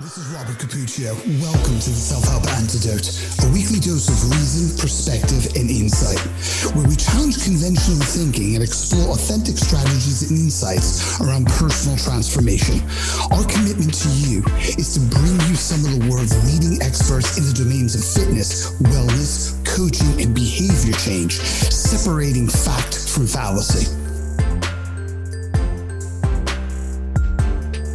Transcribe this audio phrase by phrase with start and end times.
[0.00, 1.14] This is Robert Cappuccio.
[1.38, 3.14] Welcome to the Self Help Antidote,
[3.46, 6.18] a weekly dose of reason, perspective, and insight,
[6.74, 12.82] where we challenge conventional thinking and explore authentic strategies and insights around personal transformation.
[13.30, 14.42] Our commitment to you
[14.74, 18.74] is to bring you some of the world's leading experts in the domains of fitness,
[18.90, 21.38] wellness, coaching, and behavior change,
[21.70, 23.86] separating fact from fallacy.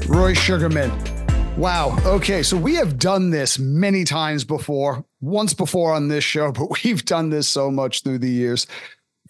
[0.07, 1.08] Roy Sugarman.
[1.59, 1.97] Wow.
[2.05, 2.41] Okay.
[2.41, 7.03] So we have done this many times before, once before on this show, but we've
[7.03, 8.65] done this so much through the years.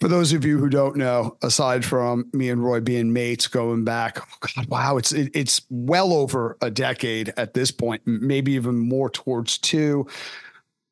[0.00, 3.82] For those of you who don't know, aside from me and Roy being mates going
[3.82, 8.52] back, oh God, wow, it's it, it's well over a decade at this point, maybe
[8.52, 10.06] even more towards two.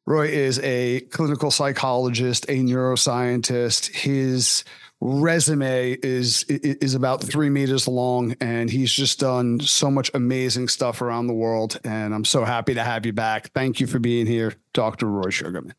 [0.07, 3.95] Roy is a clinical psychologist, a neuroscientist.
[3.95, 4.65] His
[5.01, 11.01] resume is is about three meters long, and he's just done so much amazing stuff
[11.01, 11.79] around the world.
[11.85, 13.53] And I'm so happy to have you back.
[13.53, 15.07] Thank you for being here, Dr.
[15.07, 15.75] Roy Sugarman.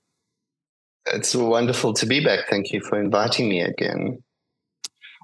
[1.08, 2.50] It's wonderful to be back.
[2.50, 4.22] Thank you for inviting me again.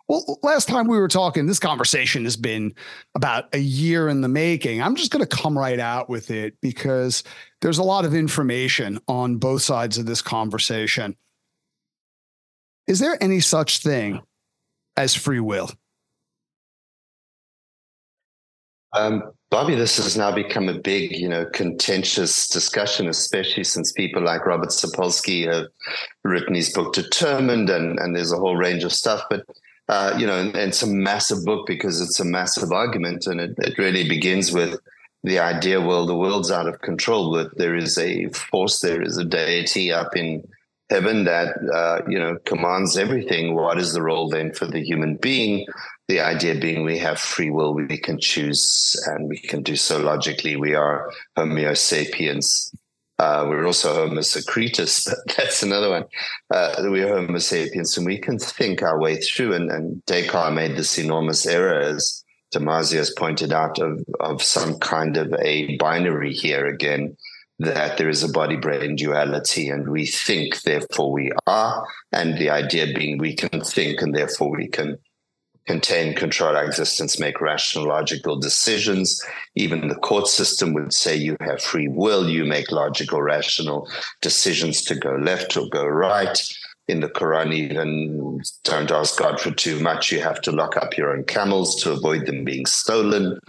[0.07, 2.75] Well, last time we were talking, this conversation has been
[3.15, 4.81] about a year in the making.
[4.81, 7.23] I'm just going to come right out with it because
[7.61, 11.15] there's a lot of information on both sides of this conversation.
[12.87, 14.21] Is there any such thing
[14.95, 15.71] as free will?
[18.93, 24.23] Um, Bobby, this has now become a big, you know, contentious discussion, especially since people
[24.23, 25.67] like Robert Sapolsky have
[26.23, 29.21] written his book Determined, and, and there's a whole range of stuff.
[29.29, 29.45] But
[29.87, 33.39] uh, you know, and, and, it's a massive book because it's a massive argument, and
[33.39, 34.79] it, it really begins with
[35.23, 39.17] the idea, well, the world's out of control, but there is a force, there is
[39.17, 40.47] a deity up in
[40.89, 43.55] heaven that uh, you know commands everything.
[43.55, 45.65] What is the role then for the human being?
[46.07, 49.99] The idea being we have free will we can choose and we can do so
[49.99, 50.55] logically.
[50.55, 52.71] We are homo sapiens.
[53.17, 56.03] Uh, we're also homo secretus but that's another one.
[56.53, 59.53] Uh, we're homo sapiens and we can think our way through.
[59.53, 64.77] And, and descartes made this enormous error as Damasio has pointed out of, of some
[64.79, 67.17] kind of a binary here again
[67.59, 71.85] that there is a body brain duality and we think, therefore we are.
[72.11, 74.97] And the idea being we can think and therefore we can
[75.65, 79.21] contain, control our existence, make rational, logical decisions.
[79.55, 83.89] Even the court system would say you have free will, you make logical, rational
[84.21, 86.39] decisions to go left or go right.
[86.87, 90.11] In the Quran, even don't ask God for too much.
[90.11, 93.39] You have to lock up your own camels to avoid them being stolen.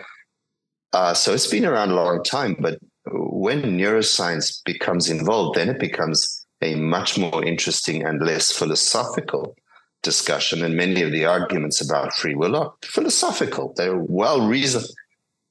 [0.94, 2.78] Uh, so it's been around a long time, but
[3.10, 9.56] when neuroscience becomes involved, then it becomes a much more interesting and less philosophical
[10.02, 10.64] discussion.
[10.64, 14.88] And many of the arguments about free will are philosophical, they're well reasoned.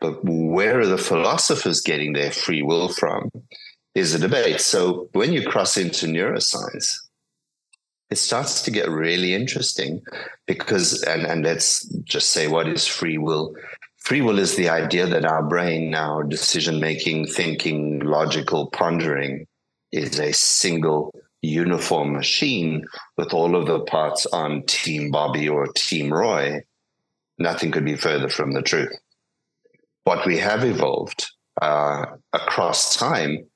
[0.01, 3.31] But where are the philosophers getting their free will from
[3.95, 4.59] is a debate.
[4.59, 6.99] So when you cross into neuroscience,
[8.11, 10.01] it starts to get really interesting
[10.45, 13.55] because, and, and let's just say, what is free will?
[14.05, 19.47] Free will is the idea that our brain, our decision making, thinking, logical pondering
[19.91, 21.11] is a single
[21.41, 22.85] uniform machine
[23.17, 26.61] with all of the parts on Team Bobby or Team Roy.
[27.39, 28.95] Nothing could be further from the truth.
[30.03, 31.25] What we have evolved
[31.59, 33.47] uh, across time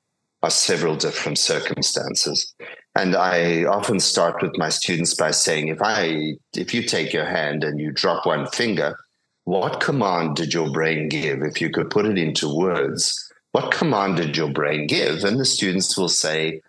[0.42, 2.52] are several different circumstances.
[2.96, 7.26] And I often start with my students by saying, if I, if you take your
[7.26, 8.96] hand and you drop one finger,
[9.44, 11.42] what command did your brain give?
[11.42, 15.24] If you could put it into words, what command did your brain give?
[15.24, 16.60] And the students will say,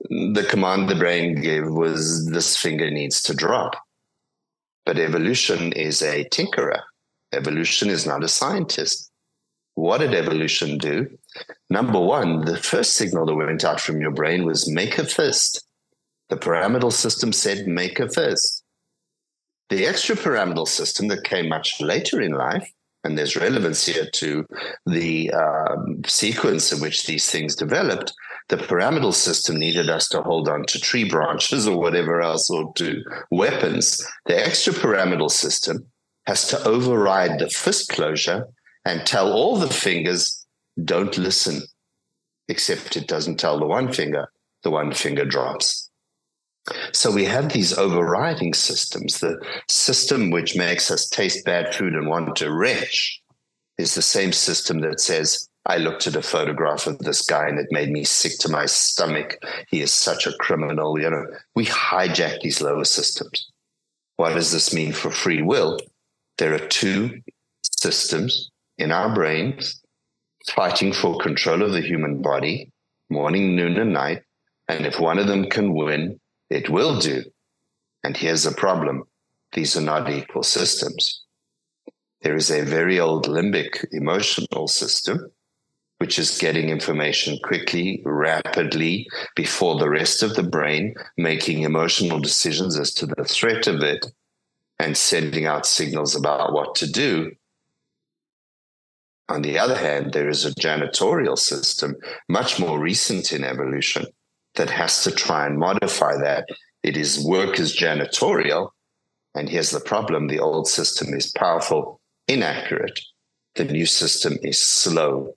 [0.00, 3.76] the command the brain gave was this finger needs to drop.
[4.86, 6.82] But evolution is a tinkerer.
[7.32, 9.10] Evolution is not a scientist.
[9.74, 11.08] What did evolution do?
[11.70, 15.64] Number one, the first signal that went out from your brain was make a fist.
[16.30, 18.62] The pyramidal system said make a fist.
[19.70, 22.70] The extrapyramidal system that came much later in life,
[23.04, 24.46] and there's relevance here to
[24.86, 28.12] the um, sequence in which these things developed,
[28.48, 32.72] the pyramidal system needed us to hold on to tree branches or whatever else or
[32.74, 34.04] to weapons.
[34.24, 35.86] The extrapyramidal system
[36.26, 38.46] has to override the fist closure
[38.86, 40.46] and tell all the fingers,
[40.82, 41.62] don't listen,
[42.48, 44.28] except it doesn't tell the one finger,
[44.62, 45.87] the one finger drops.
[46.92, 49.20] So we have these overriding systems.
[49.20, 53.20] The system which makes us taste bad food and want to retch
[53.78, 57.58] is the same system that says, I looked at a photograph of this guy and
[57.58, 59.36] it made me sick to my stomach.
[59.68, 60.98] He is such a criminal.
[60.98, 63.50] You know, we hijack these lower systems.
[64.16, 65.78] What does this mean for free will?
[66.38, 67.20] There are two
[67.62, 69.80] systems in our brains
[70.54, 72.72] fighting for control of the human body,
[73.10, 74.22] morning, noon, and night.
[74.68, 76.18] And if one of them can win,
[76.50, 77.24] it will do.
[78.04, 79.04] And here's the problem
[79.52, 81.22] these are not equal systems.
[82.22, 85.30] There is a very old limbic emotional system,
[85.98, 89.06] which is getting information quickly, rapidly,
[89.36, 94.06] before the rest of the brain, making emotional decisions as to the threat of it,
[94.78, 97.32] and sending out signals about what to do.
[99.28, 101.96] On the other hand, there is a janitorial system,
[102.28, 104.06] much more recent in evolution,
[104.58, 106.46] that has to try and modify that.
[106.82, 108.70] It is work as janitorial.
[109.34, 113.00] And here's the problem the old system is powerful, inaccurate.
[113.54, 115.34] The new system is slow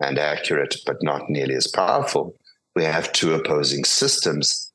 [0.00, 2.36] and accurate, but not nearly as powerful.
[2.76, 4.72] We have two opposing systems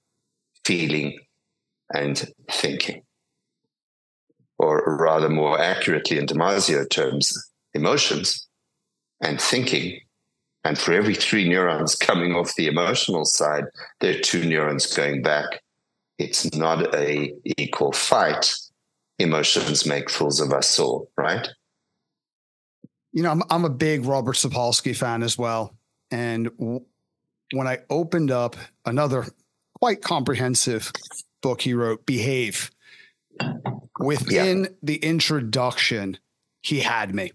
[0.65, 1.19] feeling
[1.94, 3.03] and thinking.
[4.57, 7.33] Or rather, more accurately, in Damasio terms,
[7.74, 8.47] emotions
[9.21, 10.00] and thinking.
[10.63, 13.65] And for every three neurons coming off the emotional side,
[14.00, 15.62] there are two neurons going back.
[16.18, 18.56] It's not a equal fight.
[19.19, 21.48] Emotions make fools of us all, right?
[23.12, 25.75] You know, I'm, I'm a big Robert Sapolsky fan as well.
[26.12, 26.86] And w-
[27.51, 28.56] when I opened up
[28.86, 29.27] another
[29.80, 30.92] quite comprehensive
[31.42, 32.71] book he wrote, Behave,
[34.00, 34.69] within yeah.
[34.81, 36.18] the introduction,
[36.62, 37.31] he had me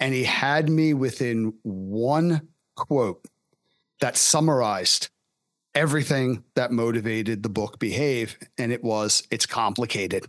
[0.00, 3.24] and he had me within one quote
[4.00, 5.08] that summarized
[5.74, 8.38] everything that motivated the book Behave.
[8.56, 10.26] And it was, it's complicated.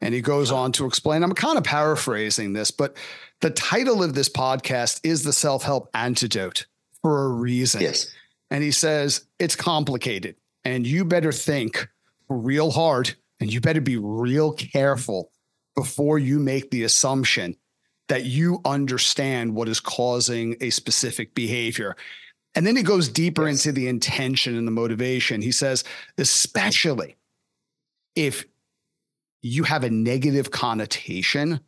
[0.00, 2.96] And he goes on to explain, I'm kind of paraphrasing this, but
[3.40, 6.66] the title of this podcast is The Self Help Antidote
[7.00, 7.80] for a reason.
[7.80, 8.12] Yes.
[8.50, 11.88] And he says, it's complicated and you better think
[12.28, 15.30] real hard and you better be real careful
[15.74, 17.56] before you make the assumption
[18.08, 21.96] that you understand what is causing a specific behavior.
[22.54, 23.64] And then he goes deeper yes.
[23.64, 25.42] into the intention and the motivation.
[25.42, 25.84] He says,
[26.18, 27.16] especially
[28.14, 28.44] if
[29.42, 31.60] you have a negative connotation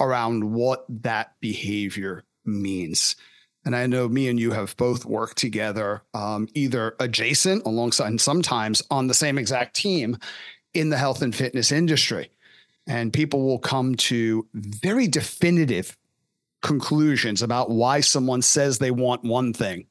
[0.00, 3.16] around what that behavior means.
[3.64, 8.20] And I know me and you have both worked together, um, either adjacent alongside, and
[8.20, 10.16] sometimes on the same exact team
[10.72, 12.30] in the health and fitness industry
[12.88, 15.96] and people will come to very definitive
[16.62, 19.86] conclusions about why someone says they want one thing,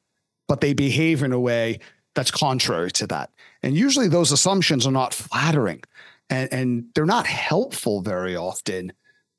[0.48, 1.78] but they behave in a way
[2.14, 3.30] that's contrary to that.
[3.62, 5.82] And usually those assumptions are not flattering
[6.28, 8.92] and, and they're not helpful very often,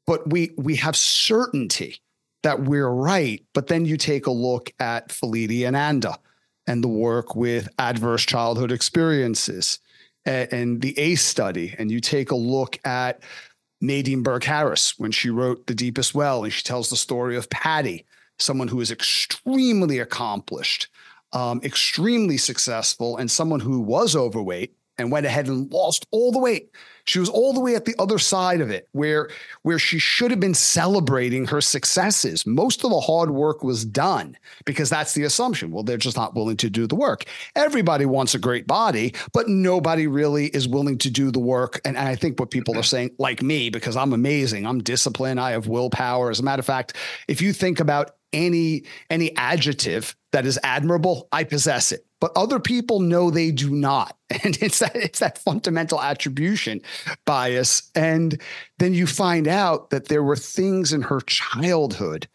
[0.07, 2.01] but we we have certainty
[2.43, 3.45] that we're right.
[3.53, 6.17] But then you take a look at Felitti and Anda
[6.67, 9.79] and the work with adverse childhood experiences
[10.25, 13.21] and, and the ACE study, and you take a look at
[13.81, 17.49] Nadine Burke Harris when she wrote The Deepest Well, and she tells the story of
[17.49, 18.05] Patty,
[18.37, 20.87] someone who is extremely accomplished,
[21.33, 26.39] um, extremely successful, and someone who was overweight and went ahead and lost all the
[26.39, 26.69] weight
[27.09, 29.29] she was all the way at the other side of it, where
[29.63, 32.45] where she should have been celebrating her successes.
[32.45, 35.71] Most of the hard work was done because that's the assumption.
[35.71, 37.25] Well, they're just not willing to do the work.
[37.55, 41.81] Everybody wants a great body, but nobody really is willing to do the work.
[41.83, 45.39] And, and I think what people are saying, like me, because I'm amazing, I'm disciplined,
[45.39, 46.29] I have willpower.
[46.29, 46.95] As a matter of fact,
[47.27, 52.05] if you think about any any adjective that is admirable, I possess it.
[52.19, 54.15] But other people know they do not.
[54.43, 56.81] And it's that it's that fundamental attribution
[57.25, 57.89] bias.
[57.95, 58.39] And
[58.77, 62.27] then you find out that there were things in her childhood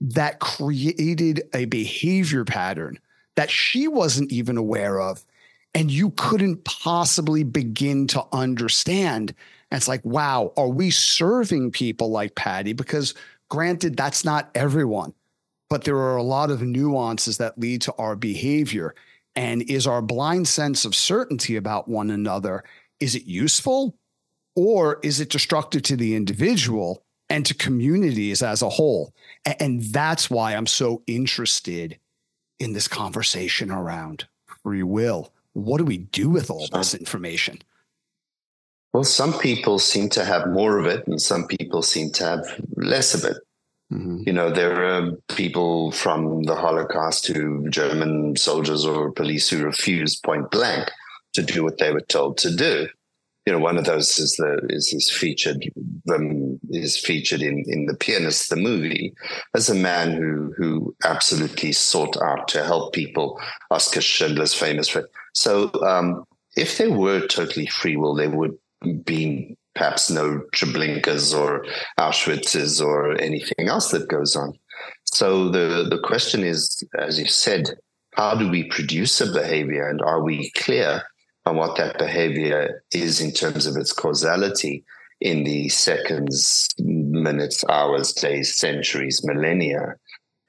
[0.00, 2.98] that created a behavior pattern
[3.36, 5.24] that she wasn't even aware of.
[5.72, 9.32] And you couldn't possibly begin to understand.
[9.70, 12.72] And it's like, wow, are we serving people like Patty?
[12.72, 13.14] Because
[13.48, 15.14] granted, that's not everyone
[15.68, 18.94] but there are a lot of nuances that lead to our behavior.
[19.36, 22.64] And is our blind sense of certainty about one another,
[22.98, 23.96] is it useful
[24.54, 29.12] or is it destructive to the individual and to communities as a whole?
[29.60, 31.98] And that's why I'm so interested
[32.58, 34.26] in this conversation around
[34.62, 35.32] free will.
[35.52, 37.58] What do we do with all this information?
[38.92, 42.60] Well, some people seem to have more of it, and some people seem to have
[42.76, 43.36] less of it.
[43.92, 44.22] Mm-hmm.
[44.26, 50.22] You know, there are people from the Holocaust who German soldiers or police who refused
[50.24, 50.90] point blank
[51.34, 52.88] to do what they were told to do.
[53.46, 55.64] You know, one of those is the is, is featured
[56.12, 59.14] um, is featured in in the pianist the movie
[59.54, 63.40] as a man who who absolutely sought out to help people.
[63.70, 64.96] Oskar Schindler's famous
[65.32, 65.70] so.
[65.82, 66.24] Um,
[66.56, 68.56] if there were totally free will, there would
[69.04, 71.64] be perhaps no Treblinkas or
[72.00, 74.54] Auschwitzes or anything else that goes on.
[75.04, 77.70] So the, the question is, as you said,
[78.14, 81.02] how do we produce a behavior and are we clear
[81.44, 84.84] on what that behavior is in terms of its causality
[85.20, 89.94] in the seconds, minutes, hours, days, centuries, millennia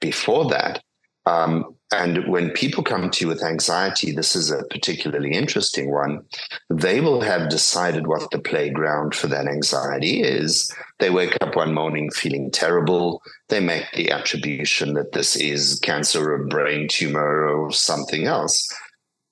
[0.00, 0.82] before that?
[1.28, 6.22] Um, and when people come to you with anxiety, this is a particularly interesting one.
[6.68, 10.70] They will have decided what the playground for that anxiety is.
[10.98, 13.22] They wake up one morning feeling terrible.
[13.48, 18.70] They make the attribution that this is cancer or brain tumor or something else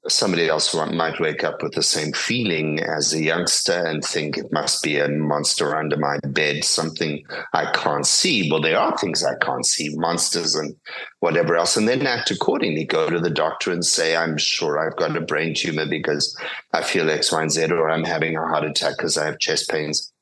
[0.08, 4.52] somebody else might wake up with the same feeling as a youngster and think it
[4.52, 8.50] must be a monster under my bed, something I can't see.
[8.50, 10.74] Well, there are things I can't see, monsters and
[11.20, 12.84] whatever else, and then act accordingly.
[12.84, 16.38] Go to the doctor and say, I'm sure I've got a brain tumor because
[16.72, 19.38] I feel X, Y, and Z, or I'm having a heart attack because I have
[19.38, 20.12] chest pains.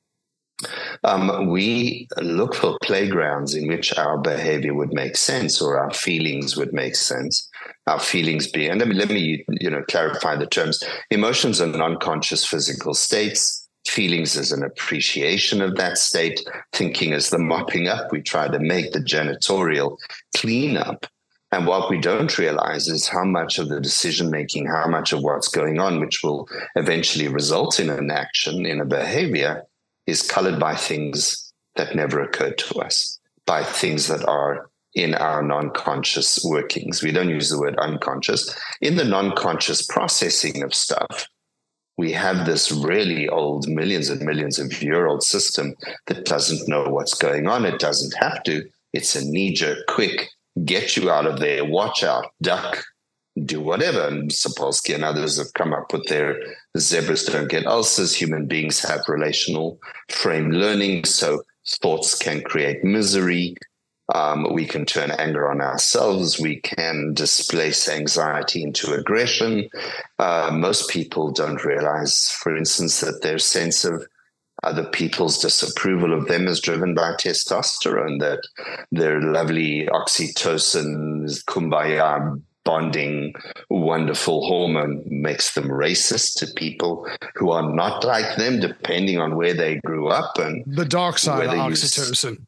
[1.02, 6.56] Um, we look for playgrounds in which our behavior would make sense or our feelings
[6.56, 7.50] would make sense
[7.86, 8.68] our feelings be.
[8.68, 10.82] And let me let me you know clarify the terms.
[11.10, 13.68] Emotions are non-conscious physical states.
[13.86, 16.46] Feelings is an appreciation of that state.
[16.72, 18.10] Thinking is the mopping up.
[18.10, 19.98] We try to make the janitorial
[20.36, 21.06] cleanup.
[21.52, 25.22] And what we don't realize is how much of the decision making, how much of
[25.22, 29.62] what's going on, which will eventually result in an action, in a behavior,
[30.06, 35.42] is colored by things that never occurred to us, by things that are in our
[35.42, 37.02] non conscious workings.
[37.02, 38.54] We don't use the word unconscious.
[38.80, 41.28] In the non conscious processing of stuff,
[41.96, 45.74] we have this really old, millions and millions of year old system
[46.06, 47.64] that doesn't know what's going on.
[47.64, 48.64] It doesn't have to.
[48.92, 50.28] It's a knee jerk, quick,
[50.64, 52.84] get you out of there, watch out, duck,
[53.44, 54.06] do whatever.
[54.06, 56.40] And Sapolsky and others have come up with their
[56.78, 58.14] zebras don't get ulcers.
[58.14, 59.78] Human beings have relational
[60.10, 61.04] frame learning.
[61.04, 63.56] So thoughts can create misery.
[64.12, 66.38] Um, we can turn anger on ourselves.
[66.38, 69.70] We can displace anxiety into aggression.
[70.18, 74.06] Uh, most people don't realize, for instance, that their sense of
[74.62, 78.40] other people's disapproval of them is driven by testosterone, that
[78.92, 83.34] their lovely oxytocin, kumbaya bonding,
[83.68, 89.54] wonderful hormone makes them racist to people who are not like them, depending on where
[89.54, 92.38] they grew up and the dark side of oxytocin.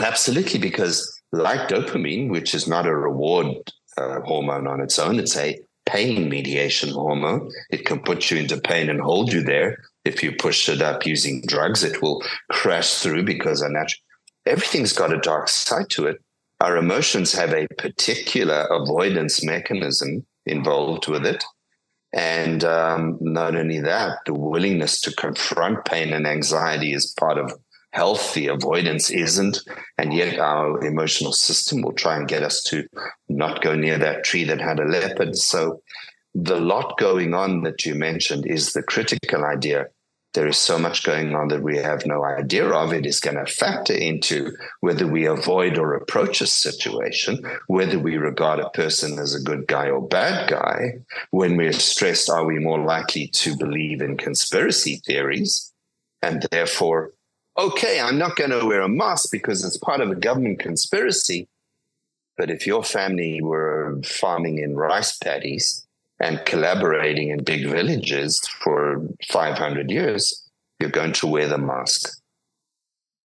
[0.00, 5.36] Absolutely, because like dopamine, which is not a reward uh, hormone on its own, it's
[5.36, 7.50] a pain mediation hormone.
[7.70, 9.78] It can put you into pain and hold you there.
[10.04, 14.00] If you push it up using drugs, it will crash through because unnatural.
[14.46, 16.20] Everything's got a dark side to it.
[16.60, 21.44] Our emotions have a particular avoidance mechanism involved with it.
[22.12, 27.52] And um, not only that, the willingness to confront pain and anxiety is part of
[27.92, 29.58] healthy avoidance isn't.
[29.98, 32.86] And yet our emotional system will try and get us to
[33.28, 35.36] not go near that tree that had a leopard.
[35.36, 35.82] So
[36.34, 39.86] the lot going on that you mentioned is the critical idea.
[40.34, 42.94] There is so much going on that we have no idea of.
[42.94, 48.16] It is going to factor into whether we avoid or approach a situation, whether we
[48.16, 51.00] regard a person as a good guy or bad guy.
[51.32, 55.70] When we're stressed, are we more likely to believe in conspiracy theories?
[56.22, 57.12] And therefore,
[57.58, 61.48] okay, I'm not going to wear a mask because it's part of a government conspiracy.
[62.36, 65.86] But if your family were farming in rice paddies
[66.18, 70.48] and collaborating in big villages for 500 years,
[70.80, 72.18] you're going to wear the mask.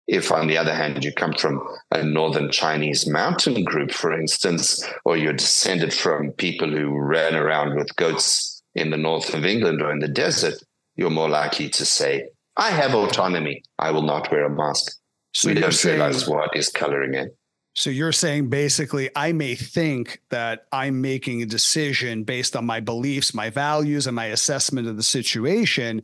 [0.05, 4.86] If, on the other hand, you come from a northern Chinese mountain group, for instance,
[5.05, 9.82] or you're descended from people who ran around with goats in the north of England
[9.82, 10.55] or in the desert,
[10.96, 13.63] you're more likely to say, I have autonomy.
[13.79, 15.00] I will not wear a mask.
[15.33, 17.31] So we don't saying, realize what is coloring in.
[17.75, 22.79] So you're saying basically, I may think that I'm making a decision based on my
[22.79, 26.03] beliefs, my values, and my assessment of the situation.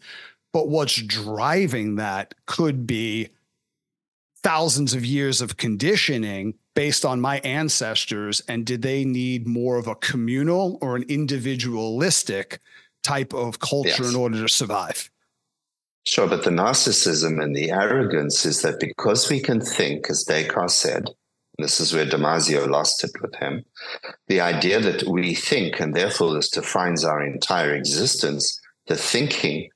[0.51, 3.29] But what's driving that could be
[4.41, 8.41] thousands of years of conditioning based on my ancestors.
[8.47, 12.59] And did they need more of a communal or an individualistic
[13.03, 14.09] type of culture yes.
[14.09, 15.11] in order to survive?
[16.09, 20.73] Sure, but the narcissism and the arrogance is that because we can think, as Descartes
[20.73, 21.05] said,
[21.59, 23.63] this is where Damasio lost it with him,
[24.25, 29.69] the idea that we think and therefore this defines our entire existence, the thinking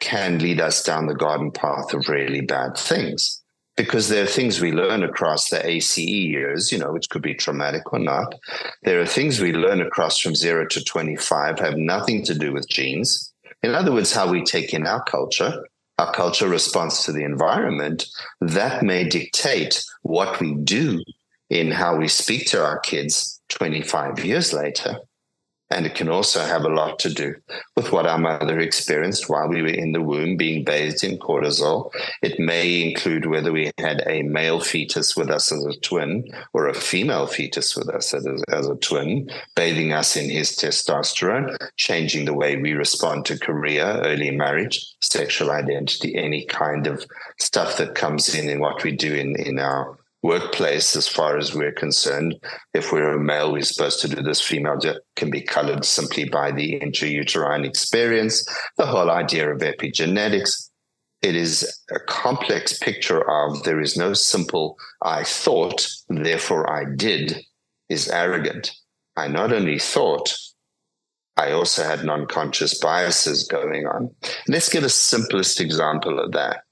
[0.00, 3.40] can lead us down the garden path of really bad things.
[3.76, 7.34] Because there are things we learn across the ACE years, you know, which could be
[7.34, 8.34] traumatic or not.
[8.82, 12.68] There are things we learn across from zero to 25 have nothing to do with
[12.68, 13.27] genes
[13.62, 15.66] in other words, how we take in our culture,
[15.98, 18.06] our culture responds to the environment,
[18.40, 21.02] that may dictate what we do
[21.50, 24.98] in how we speak to our kids 25 years later.
[25.70, 27.34] And it can also have a lot to do
[27.76, 31.90] with what our mother experienced while we were in the womb being bathed in cortisol.
[32.22, 36.68] It may include whether we had a male fetus with us as a twin or
[36.68, 41.54] a female fetus with us as a, as a twin, bathing us in his testosterone,
[41.76, 47.04] changing the way we respond to career, early marriage, sexual identity, any kind of
[47.38, 51.54] stuff that comes in in what we do in, in our workplace as far as
[51.54, 52.34] we're concerned.
[52.74, 54.40] If we're a male, we're supposed to do this.
[54.40, 54.78] Female
[55.16, 58.46] can be colored simply by the intrauterine experience.
[58.76, 60.70] The whole idea of epigenetics.
[61.20, 67.40] It is a complex picture of there is no simple I thought, therefore I did
[67.88, 68.72] is arrogant.
[69.16, 70.36] I not only thought,
[71.36, 74.10] I also had non conscious biases going on.
[74.46, 76.62] Let's give a simplest example of that.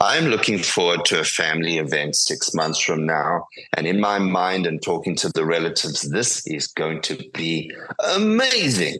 [0.00, 3.46] I'm looking forward to a family event six months from now.
[3.76, 7.70] And in my mind and talking to the relatives, this is going to be
[8.14, 8.98] amazing.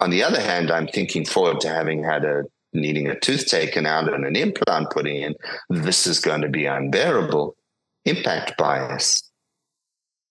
[0.00, 3.86] On the other hand, I'm thinking forward to having had a needing a tooth taken
[3.86, 5.34] out and an implant put in.
[5.68, 7.56] This is going to be unbearable.
[8.04, 9.28] Impact bias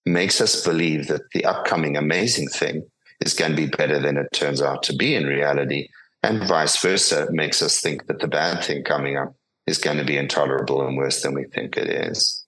[0.05, 2.83] makes us believe that the upcoming amazing thing
[3.19, 5.89] is going to be better than it turns out to be in reality
[6.23, 9.33] and vice versa it makes us think that the bad thing coming up
[9.67, 12.43] is going to be intolerable and worse than we think it is.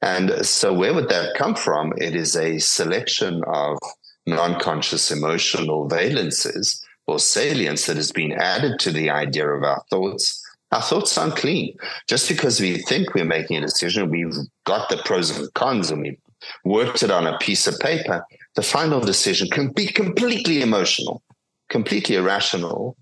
[0.00, 1.92] And so, where would that come from?
[1.96, 3.78] It is a selection of
[4.26, 9.82] non conscious emotional valences or salience that has been added to the idea of our
[9.90, 10.40] thoughts.
[10.72, 11.76] Our thoughts aren't clean.
[12.08, 16.02] Just because we think we're making a decision, we've got the pros and cons and
[16.02, 16.18] we've
[16.64, 18.24] worked it on a piece of paper,
[18.56, 21.22] the final decision can be completely emotional,
[21.68, 22.96] completely irrational,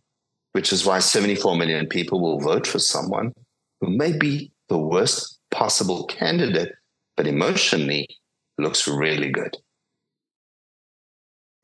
[0.52, 3.33] which is why 74 million people will vote for someone
[3.80, 6.73] who may be the worst possible candidate,
[7.16, 8.09] but emotionally
[8.59, 9.57] looks really good.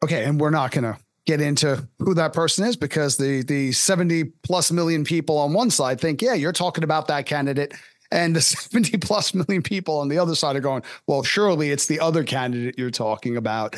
[0.04, 3.72] Okay, and we're not going to get into who that person is because the the
[3.72, 7.74] 70 plus million people on one side think, yeah, you're talking about that candidate.
[8.12, 11.86] And the 70 plus million people on the other side are going, well, surely it's
[11.86, 13.76] the other candidate you're talking about.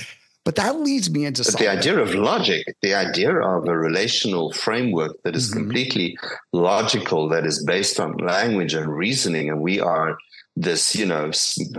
[0.48, 5.14] But that leads me into the idea of logic, the idea of a relational framework
[5.22, 5.58] that is mm-hmm.
[5.58, 6.16] completely
[6.54, 9.50] logical, that is based on language and reasoning.
[9.50, 10.16] And we are
[10.56, 11.30] this, you know,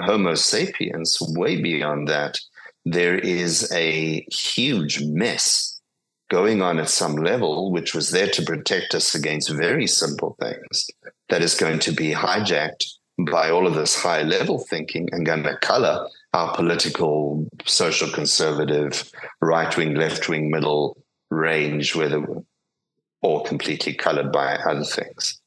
[0.02, 2.38] Homo sapiens, way beyond that.
[2.86, 5.82] There is a huge mess
[6.30, 10.86] going on at some level, which was there to protect us against very simple things,
[11.30, 12.86] that is going to be hijacked
[13.32, 19.10] by all of this high level thinking and going to color our political, social conservative,
[19.42, 22.24] right wing, left wing, middle range, whether
[23.22, 25.42] or completely colored by other things.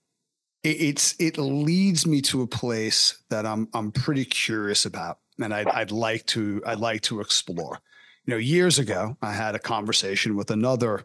[0.64, 5.68] It's it leads me to a place that I'm I'm pretty curious about, and I'd
[5.68, 7.80] I'd like to I'd like to explore.
[8.26, 11.04] You know, years ago, I had a conversation with another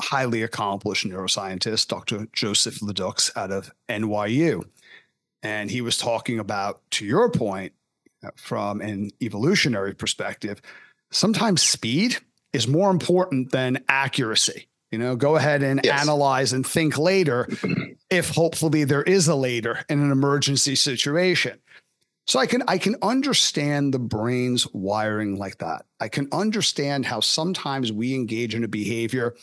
[0.00, 2.28] highly accomplished neuroscientist, Dr.
[2.32, 4.64] Joseph LeDoux out of NYU.
[5.42, 7.72] And he was talking about, to your point,
[8.24, 10.60] Uh, from an evolutionary perspective,
[11.10, 12.16] sometimes speed
[12.52, 14.66] is more important than accuracy.
[14.90, 16.02] You know, go ahead and yes.
[16.02, 17.46] analyze and think later
[18.10, 21.60] if hopefully there is a later in an emergency situation.
[22.26, 25.86] So I can I can understand the brain's wiring like that.
[26.00, 29.34] I can understand how sometimes we engage in a behavior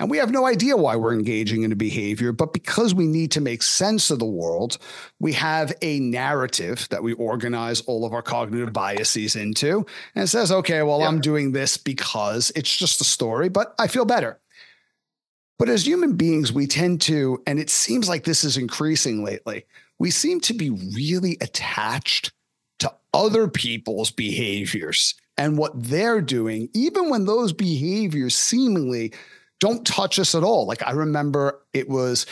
[0.00, 3.30] and we have no idea why we're engaging in a behavior, but because we need
[3.32, 4.78] to make sense of the world,
[5.20, 9.84] we have a narrative that we organize all of our cognitive biases into.
[10.14, 13.88] And it says, okay, well, I'm doing this because it's just a story, but I
[13.88, 14.40] feel better.
[15.58, 19.66] But as human beings, we tend to, and it seems like this is increasing lately,
[19.98, 22.32] we seem to be really attached
[22.78, 29.12] to other people's behaviors and what they're doing, even when those behaviors seemingly
[29.60, 30.66] don't touch us at all.
[30.66, 32.26] Like I remember it was,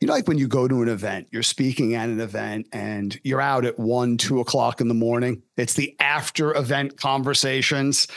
[0.00, 3.18] you know, like when you go to an event, you're speaking at an event and
[3.22, 5.42] you're out at one, two o'clock in the morning.
[5.56, 8.08] It's the after event conversations.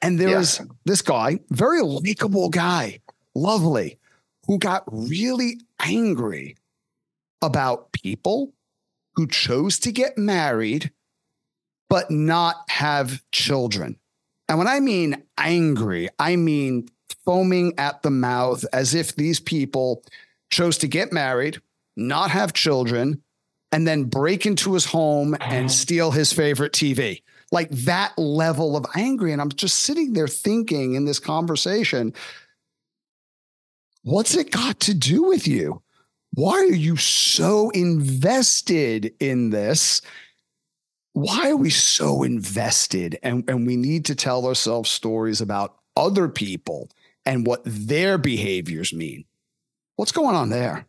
[0.00, 0.38] And there yeah.
[0.38, 3.00] was this guy, very likable guy,
[3.34, 3.98] lovely,
[4.46, 6.56] who got really angry
[7.42, 8.54] about people
[9.14, 10.92] who chose to get married
[11.88, 13.98] but not have children.
[14.48, 16.88] And when I mean angry, I mean
[17.30, 20.02] foaming at the mouth as if these people
[20.50, 21.60] chose to get married,
[21.96, 23.22] not have children,
[23.70, 27.22] and then break into his home and steal his favorite TV.
[27.52, 29.32] Like that level of angry.
[29.32, 32.14] And I'm just sitting there thinking in this conversation,
[34.02, 35.82] what's it got to do with you?
[36.34, 40.02] Why are you so invested in this?
[41.12, 46.28] why are we so invested and, and we need to tell ourselves stories about other
[46.28, 46.88] people
[47.24, 49.24] and what their behaviors mean?
[49.96, 50.86] What's going on there?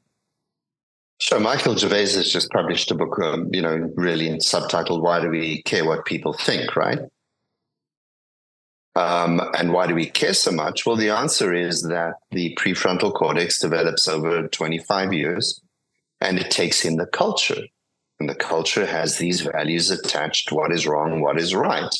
[1.19, 5.29] So Michael Gervais has just published a book, um, you know, really subtitled "Why Do
[5.29, 6.99] We Care What People Think?" Right?
[8.95, 10.85] Um, and why do we care so much?
[10.85, 15.61] Well, the answer is that the prefrontal cortex develops over 25 years,
[16.19, 17.63] and it takes in the culture,
[18.19, 21.95] and the culture has these values attached: what is wrong, what is right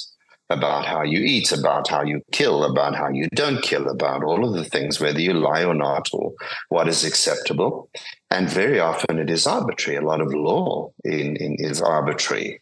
[0.52, 4.48] about how you eat, about how you kill, about how you don't kill, about all
[4.48, 6.34] of the things, whether you lie or not, or
[6.70, 7.90] what is acceptable.
[8.30, 9.98] And very often it is arbitrary.
[9.98, 12.62] A lot of law in, in, is arbitrary.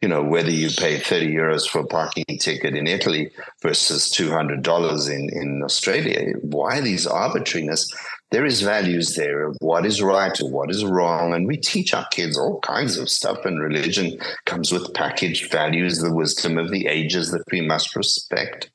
[0.00, 5.10] You know, whether you pay 30 euros for a parking ticket in Italy versus $200
[5.10, 7.92] in, in Australia, why these arbitrariness?
[8.30, 11.34] There is values there of what is right or what is wrong.
[11.34, 13.44] And we teach our kids all kinds of stuff.
[13.44, 18.70] And religion comes with packaged values, the wisdom of the ages that we must respect.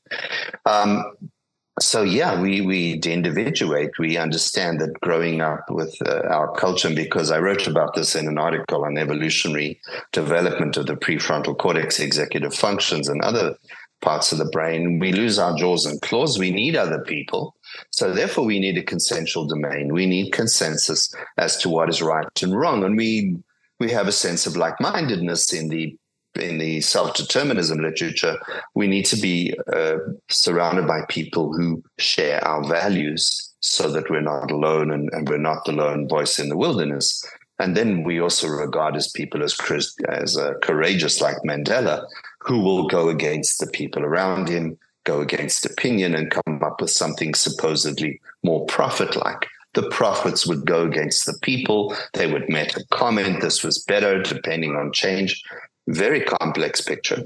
[0.66, 1.06] Um,
[1.80, 3.92] so yeah, we we individuate.
[4.00, 8.28] We understand that growing up with uh, our culture, because I wrote about this in
[8.30, 9.82] an article on evolutionary
[10.14, 13.58] development of the prefrontal cortex, executive functions, and other
[14.02, 15.00] parts of the brain.
[15.00, 16.40] We lose our jaws and claws.
[16.40, 17.55] We need other people.
[17.92, 19.94] So therefore, we need a consensual domain.
[19.94, 23.38] We need consensus as to what is right and wrong, and we
[23.80, 25.96] we have a sense of like-mindedness in the
[26.36, 28.38] in the self-determinism literature.
[28.74, 29.98] We need to be uh,
[30.30, 35.38] surrounded by people who share our values, so that we're not alone and, and we're
[35.38, 37.26] not the lone voice in the wilderness.
[37.58, 39.58] And then we also regard as people as
[40.10, 42.06] as uh, courageous, like Mandela,
[42.40, 46.90] who will go against the people around him, go against opinion and come up with
[46.92, 49.48] something supposedly more prophet like.
[49.74, 51.96] The prophets would go against the people.
[52.14, 53.42] They would make a comment.
[53.42, 55.44] This was better, depending on change.
[55.88, 57.24] Very complex picture.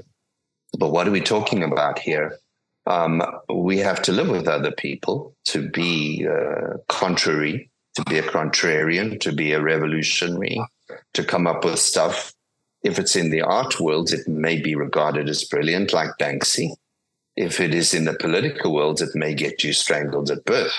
[0.78, 2.38] But what are we talking about here?
[2.86, 8.22] Um, we have to live with other people to be uh, contrary, to be a
[8.22, 10.60] contrarian, to be a revolutionary,
[11.14, 12.32] to come up with stuff.
[12.82, 16.70] If it's in the art world, it may be regarded as brilliant, like Banksy.
[17.40, 20.78] If it is in the political world, it may get you strangled at birth.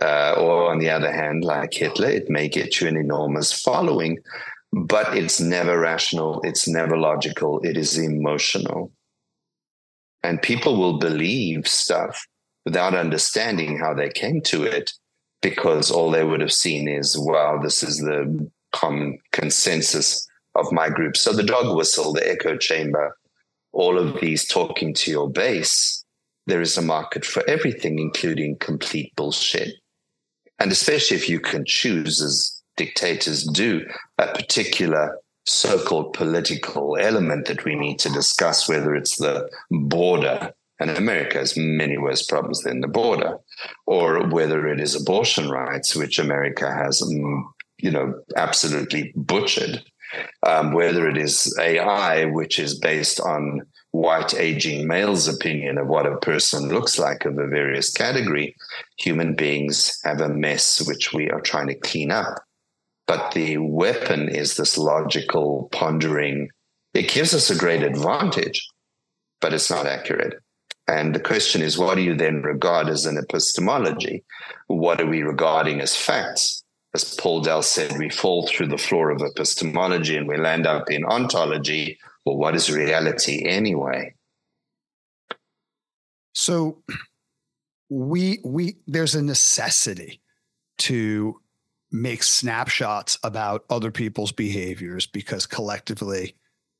[0.00, 4.18] Uh, or on the other hand, like Hitler, it may get you an enormous following,
[4.72, 8.90] but it's never rational, it's never logical, it is emotional.
[10.24, 12.26] And people will believe stuff
[12.64, 14.90] without understanding how they came to it
[15.40, 20.88] because all they would have seen is, wow, this is the common consensus of my
[20.88, 21.16] group.
[21.16, 23.16] So the dog whistle, the echo chamber,
[23.72, 26.04] all of these talking to your base,
[26.46, 29.74] there is a market for everything, including complete bullshit.
[30.58, 33.86] And especially if you can choose, as dictators do,
[34.18, 40.52] a particular so called political element that we need to discuss, whether it's the border,
[40.78, 43.38] and America has many worse problems than the border,
[43.86, 47.42] or whether it is abortion rights, which America has, mm,
[47.78, 49.82] you know, absolutely butchered
[50.46, 56.06] um, whether it is AI, which is based on white aging male's opinion of what
[56.06, 58.56] a person looks like of a various category,
[58.98, 62.42] human beings have a mess which we are trying to clean up.
[63.06, 66.48] But the weapon is this logical pondering.
[66.94, 68.66] It gives us a great advantage,
[69.40, 70.34] but it's not accurate.
[70.88, 74.24] And the question is, what do you then regard as an epistemology?
[74.66, 76.61] What are we regarding as facts?
[76.94, 80.90] As Paul Dell said, we fall through the floor of epistemology and we land up
[80.90, 81.98] in ontology.
[82.24, 84.14] Well, what is reality anyway?
[86.34, 86.82] So
[87.88, 90.20] we we there's a necessity
[90.78, 91.40] to
[91.90, 96.34] make snapshots about other people's behaviors because collectively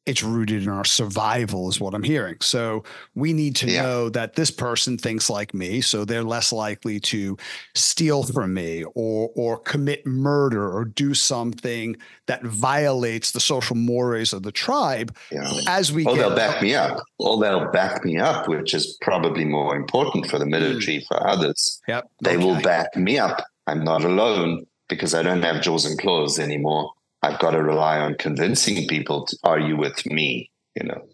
[0.04, 2.82] it's rooted in our survival is what i'm hearing so
[3.14, 3.82] we need to yeah.
[3.82, 7.36] know that this person thinks like me so they're less likely to
[7.74, 14.32] steal from me or or commit murder or do something that violates the social mores
[14.32, 15.50] of the tribe yeah.
[15.68, 19.44] as we oh they'll back me up or they'll back me up which is probably
[19.44, 21.06] more important for the military mm.
[21.06, 22.44] for others yep they okay.
[22.44, 26.92] will back me up i'm not alone because i don't have jaws and claws anymore
[27.22, 31.06] I've got to rely on convincing people to argue with me, you know.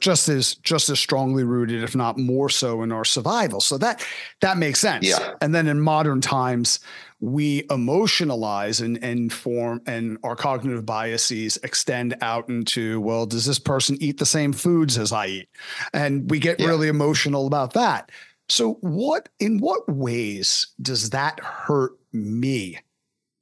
[0.00, 3.60] Just as just as strongly rooted, if not more so, in our survival.
[3.60, 4.04] So that
[4.40, 5.06] that makes sense.
[5.06, 5.34] Yeah.
[5.40, 6.80] And then in modern times,
[7.20, 13.58] we emotionalize and, and form and our cognitive biases extend out into, well, does this
[13.58, 15.48] person eat the same foods as I eat?
[15.92, 16.66] And we get yeah.
[16.66, 18.10] really emotional about that.
[18.48, 22.78] So what in what ways does that hurt me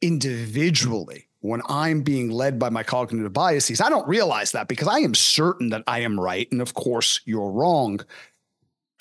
[0.02, 3.80] individually when I'm being led by my cognitive biases.
[3.80, 6.50] I don't realize that because I am certain that I am right.
[6.50, 8.00] And of course, you're wrong.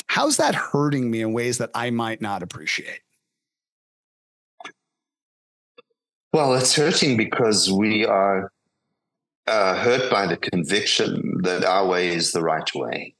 [0.08, 3.02] How's that hurting me in ways that I might not appreciate?
[6.34, 8.52] Well, it's hurting because we are
[9.48, 13.16] uh, hurt by the conviction that our way is the right way.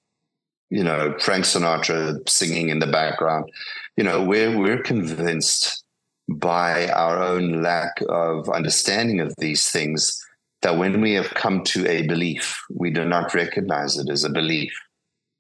[0.70, 3.50] You know, Frank Sinatra singing in the background.
[3.96, 5.85] You know, we're we're convinced
[6.28, 10.20] by our own lack of understanding of these things
[10.62, 14.30] that when we have come to a belief, we do not recognize it as a
[14.30, 14.74] belief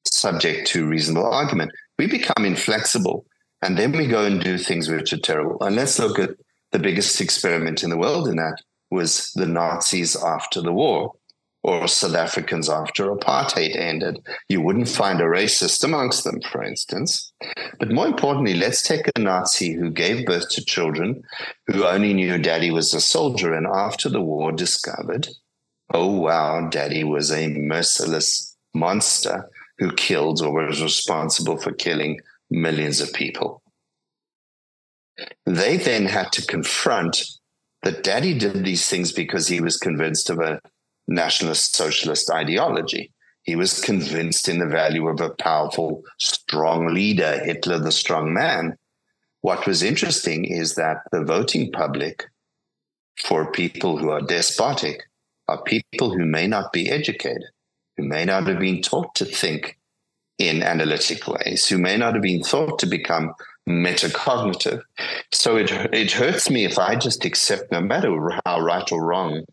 [0.06, 1.72] subject to reasonable argument.
[1.98, 3.26] We become inflexible
[3.62, 5.58] and then we go and do things which are terrible.
[5.62, 6.32] And let's look at
[6.72, 8.58] the biggest experiment in the world in that
[8.92, 11.14] was the Nazis after the war
[11.66, 14.24] or South Africans after apartheid ended.
[14.50, 17.34] You wouldn't find a racist amongst them, for instance.
[17.80, 21.24] But more importantly, let's take a Nazi who gave birth to children
[21.66, 25.28] who only knew daddy was a soldier and after the war discovered,
[25.92, 29.50] oh, wow, daddy was a merciless monster
[29.80, 32.20] who killed or was responsible for killing
[32.52, 33.64] millions of people.
[35.48, 37.24] They then had to confront
[37.82, 40.60] that daddy did these things because he was convinced of a
[41.08, 43.12] nationalist socialist ideology.
[43.44, 48.78] He was convinced in the value of a powerful, strong leader, Hitler, the strong man.
[49.42, 52.26] What was interesting is that the voting public
[53.24, 55.04] for people who are despotic
[55.48, 57.44] are people who may not be educated,
[57.98, 59.78] who may not have been taught to think
[60.40, 63.34] in analytic ways, who may not have been thought to become
[63.70, 64.82] metacognitive.
[65.32, 68.12] So it, it hurts me if I just accept, no matter
[68.46, 69.44] how right or wrong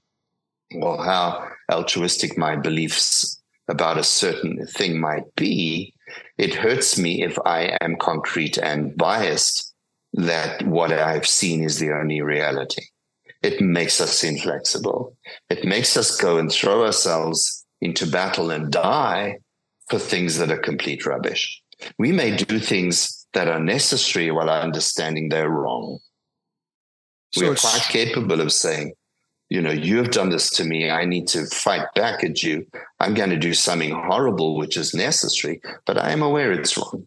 [0.80, 5.94] or how altruistic my beliefs about a certain thing might be,
[6.38, 9.74] it hurts me if I am concrete and biased
[10.14, 12.82] that what I've seen is the only reality.
[13.42, 15.16] It makes us inflexible.
[15.50, 19.38] It makes us go and throw ourselves into battle and die
[19.88, 21.60] for things that are complete rubbish.
[21.98, 25.98] We may do things that are necessary while understanding they're wrong.
[27.32, 28.92] So we are quite capable of saying,
[29.52, 30.88] you know, you have done this to me.
[30.88, 32.66] I need to fight back at you.
[33.00, 37.06] I'm going to do something horrible, which is necessary, but I am aware it's wrong.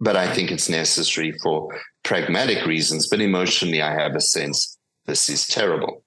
[0.00, 1.68] But I think it's necessary for
[2.04, 3.06] pragmatic reasons.
[3.06, 6.02] But emotionally, I have a sense this is terrible.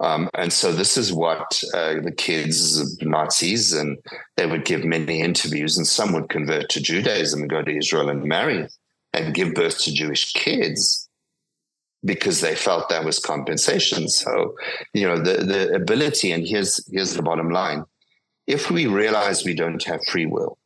[0.00, 3.98] Um, and so this is what uh, the kids, of Nazis, and
[4.36, 8.08] they would give many interviews, and some would convert to Judaism and go to Israel
[8.08, 8.66] and marry
[9.12, 11.08] and give birth to Jewish kids
[12.04, 14.08] because they felt that was compensation.
[14.08, 14.54] So,
[14.92, 17.84] you know, the, the ability, and here's, here's the bottom line.
[18.46, 20.58] If we realize we don't have free will,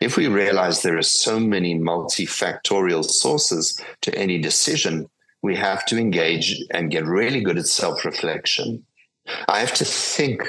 [0.00, 5.08] if we realize there are so many multifactorial sources to any decision,
[5.42, 8.84] we have to engage and get really good at self reflection.
[9.48, 10.42] I have to think,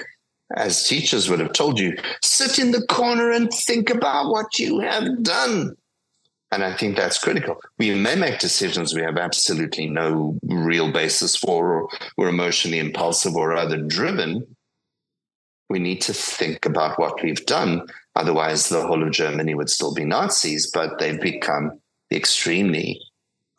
[0.56, 4.80] as teachers would have told you, sit in the corner and think about what you
[4.80, 5.76] have done.
[6.52, 7.62] And I think that's critical.
[7.78, 13.36] We may make decisions we have absolutely no real basis for, or we're emotionally impulsive
[13.36, 14.56] or other driven.
[15.70, 17.88] We need to think about what we've done.
[18.16, 21.82] Otherwise, the whole of Germany would still be Nazis, but they've become
[22.12, 23.02] extremely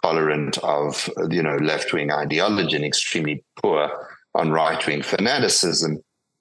[0.02, 3.90] tolerant of, you know, left wing ideology and extremely poor
[4.34, 5.98] on right wing fanaticism.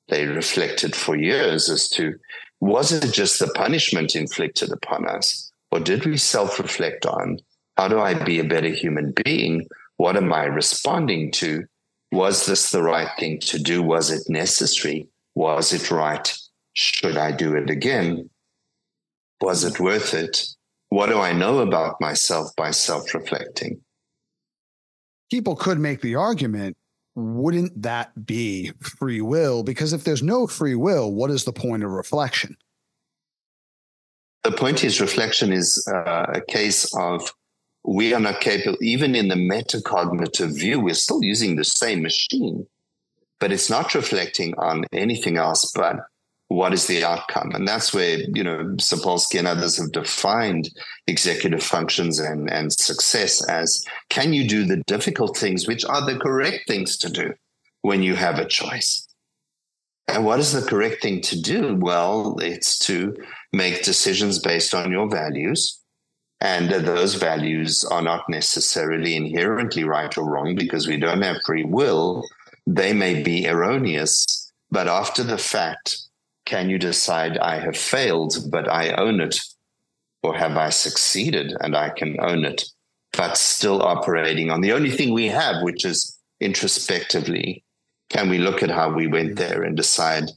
[0.08, 2.16] They reflected for years as to
[2.60, 5.47] was it just the punishment inflicted upon us?
[5.72, 7.40] Or did we self reflect on
[7.78, 9.68] how do I be a better human being?
[9.98, 11.66] What am I responding to?
[12.12, 13.84] Was this the right thing to do?
[13.84, 15.10] Was it necessary?
[15.36, 16.36] Was it right?
[16.74, 18.30] Should I do it again?
[19.42, 20.48] Was it worth it?
[20.90, 23.82] What do I know about myself by self reflecting?
[25.30, 26.78] People could make the argument
[27.18, 29.64] wouldn't that be free will?
[29.64, 32.56] Because if there's no free will, what is the point of reflection?
[34.50, 37.34] The point is reflection is uh, a case of
[37.84, 42.66] we are not capable, even in the metacognitive view, we're still using the same machine,
[43.40, 45.98] but it's not reflecting on anything else but
[46.50, 47.52] what is the outcome.
[47.54, 50.70] And that's where, you know, Sapolsky and others have defined
[51.08, 56.18] executive functions and, and success as can you do the difficult things, which are the
[56.18, 57.34] correct things to do
[57.82, 59.07] when you have a choice?
[60.08, 61.76] And what is the correct thing to do?
[61.76, 63.16] Well, it's to
[63.52, 65.82] make decisions based on your values.
[66.40, 71.66] And those values are not necessarily inherently right or wrong because we don't have free
[71.66, 72.24] will.
[72.68, 75.98] They may be erroneous, but after the fact,
[76.46, 79.40] can you decide I have failed, but I own it?
[80.24, 82.64] Or have I succeeded and I can own it,
[83.14, 87.64] but still operating on the only thing we have, which is introspectively,
[88.10, 90.32] can we look at how we went there and decide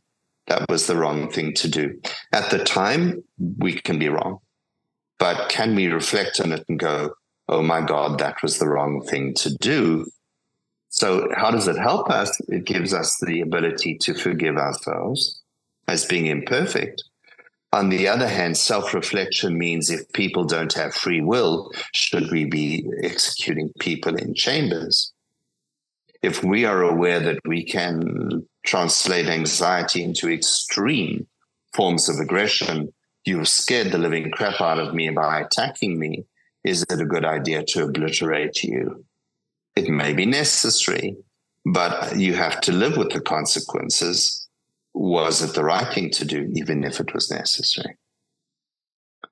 [0.47, 2.01] that was the wrong thing to do?
[2.33, 3.23] At the time,
[3.59, 4.39] we can be wrong.
[5.19, 7.15] But can we reflect on it and go,
[7.49, 10.07] oh my God, that was the wrong thing to do?
[10.89, 12.41] So, how does it help us?
[12.49, 15.41] It gives us the ability to forgive ourselves
[15.87, 17.05] as being imperfect.
[17.73, 22.45] On the other hand, self reflection means if people don't have free will, should we
[22.45, 25.13] be executing people in chambers?
[26.23, 31.27] If we are aware that we can translate anxiety into extreme
[31.73, 32.93] forms of aggression,
[33.25, 36.25] you've scared the living crap out of me by attacking me.
[36.65, 39.05] Is it a good idea to obliterate you?
[39.77, 41.17] It may be necessary,
[41.65, 44.49] but you have to live with the consequences.
[44.93, 47.97] Was it the right thing to do, even if it was necessary?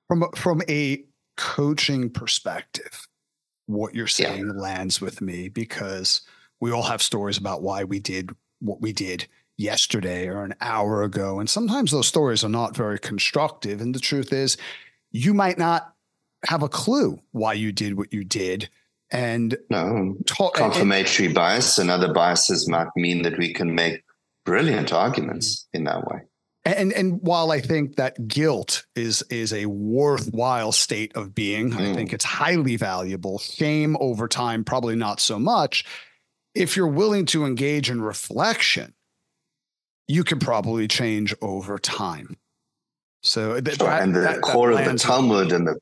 [0.07, 1.03] From a, from a
[1.37, 3.07] coaching perspective,
[3.67, 4.61] what you're saying yeah.
[4.61, 6.21] lands with me because
[6.59, 11.03] we all have stories about why we did what we did yesterday or an hour
[11.03, 11.39] ago.
[11.39, 13.81] And sometimes those stories are not very constructive.
[13.81, 14.57] And the truth is,
[15.11, 15.93] you might not
[16.45, 18.69] have a clue why you did what you did.
[19.11, 24.03] And no, ta- confirmatory and, bias and other biases might mean that we can make
[24.45, 26.21] brilliant arguments in that way.
[26.65, 31.79] And and while I think that guilt is is a worthwhile state of being, mm.
[31.79, 33.39] I think it's highly valuable.
[33.39, 35.85] Shame over time, probably not so much.
[36.59, 38.93] If you're willing to engage in reflection,
[40.07, 42.37] you can probably change over time.
[43.23, 43.87] So th- sure.
[43.87, 45.79] that, and the that, core that of the Talmud and the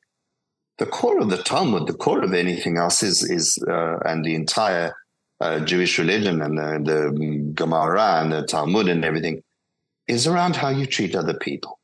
[0.78, 4.34] the core of the Talmud, the core of anything else is is uh, and the
[4.34, 4.94] entire
[5.40, 9.42] uh, Jewish religion and the, the Gemara and the Talmud and everything
[10.06, 11.78] is around how you treat other people.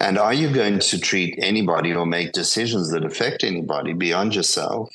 [0.00, 4.90] And are you going to treat anybody or make decisions that affect anybody beyond yourself?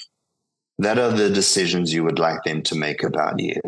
[0.80, 3.60] That are the decisions you would like them to make about you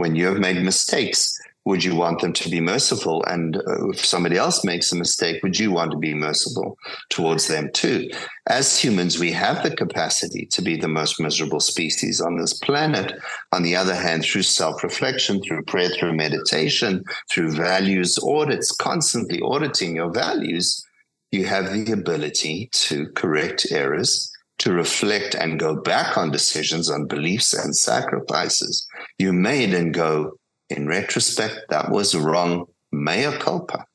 [0.00, 3.22] when you have made mistakes, would you want them to be merciful?
[3.24, 6.78] And uh, if somebody else makes a mistake, would you want to be merciful
[7.10, 8.10] towards them too?
[8.48, 13.12] As humans, we have the capacity to be the most miserable species on this planet.
[13.52, 19.40] On the other hand, through self reflection, through prayer, through meditation, through values audits, constantly
[19.42, 20.82] auditing your values,
[21.30, 27.06] you have the ability to correct errors to reflect and go back on decisions, on
[27.06, 28.86] beliefs and sacrifices
[29.18, 30.32] you made and go,
[30.68, 33.86] in retrospect, that was wrong, mea culpa.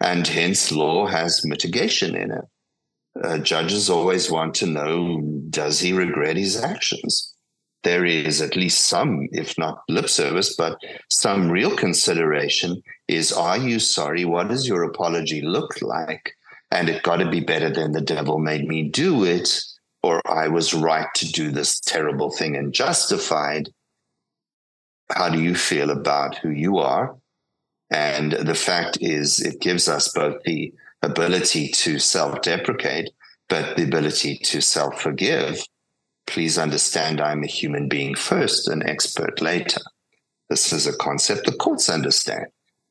[0.00, 2.44] And hence, law has mitigation in it.
[3.22, 7.34] Uh, judges always want to know does he regret his actions?
[7.82, 10.78] There is at least some, if not lip service, but
[11.10, 14.24] some real consideration is are you sorry?
[14.24, 16.34] What does your apology look like?
[16.70, 19.48] And it got to be better than the devil made me do it
[20.02, 23.70] or I was right to do this terrible thing and justified.
[25.10, 27.16] How do you feel about who you are?
[27.90, 33.10] And the fact is, it gives us both the ability to self deprecate,
[33.48, 35.62] but the ability to self forgive.
[36.26, 39.80] Please understand I'm a human being first, an expert later.
[40.50, 42.46] This is a concept the courts understand.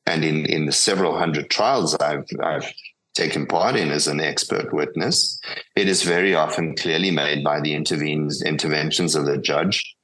[0.06, 2.72] And in, in the several hundred trials I've, I've
[3.18, 5.38] taken part in as an expert witness,
[5.74, 9.96] it is very often clearly made by the interventions of the judge.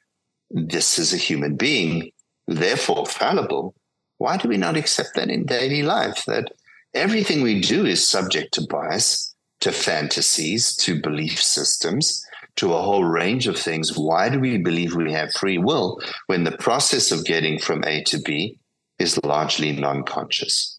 [0.50, 2.11] This is a human being,
[2.48, 3.74] therefore fallible.
[4.18, 6.24] Why do we not accept that in daily life?
[6.27, 6.50] That
[6.92, 12.24] everything we do is subject to bias, to fantasies, to belief systems,
[12.57, 13.96] to a whole range of things.
[13.96, 18.03] Why do we believe we have free will when the process of getting from A
[18.05, 18.59] to B
[18.98, 20.79] is largely non conscious?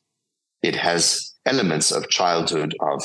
[0.61, 3.03] It has elements of childhood, of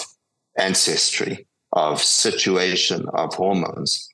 [0.59, 4.09] ancestry, of situation, of hormones.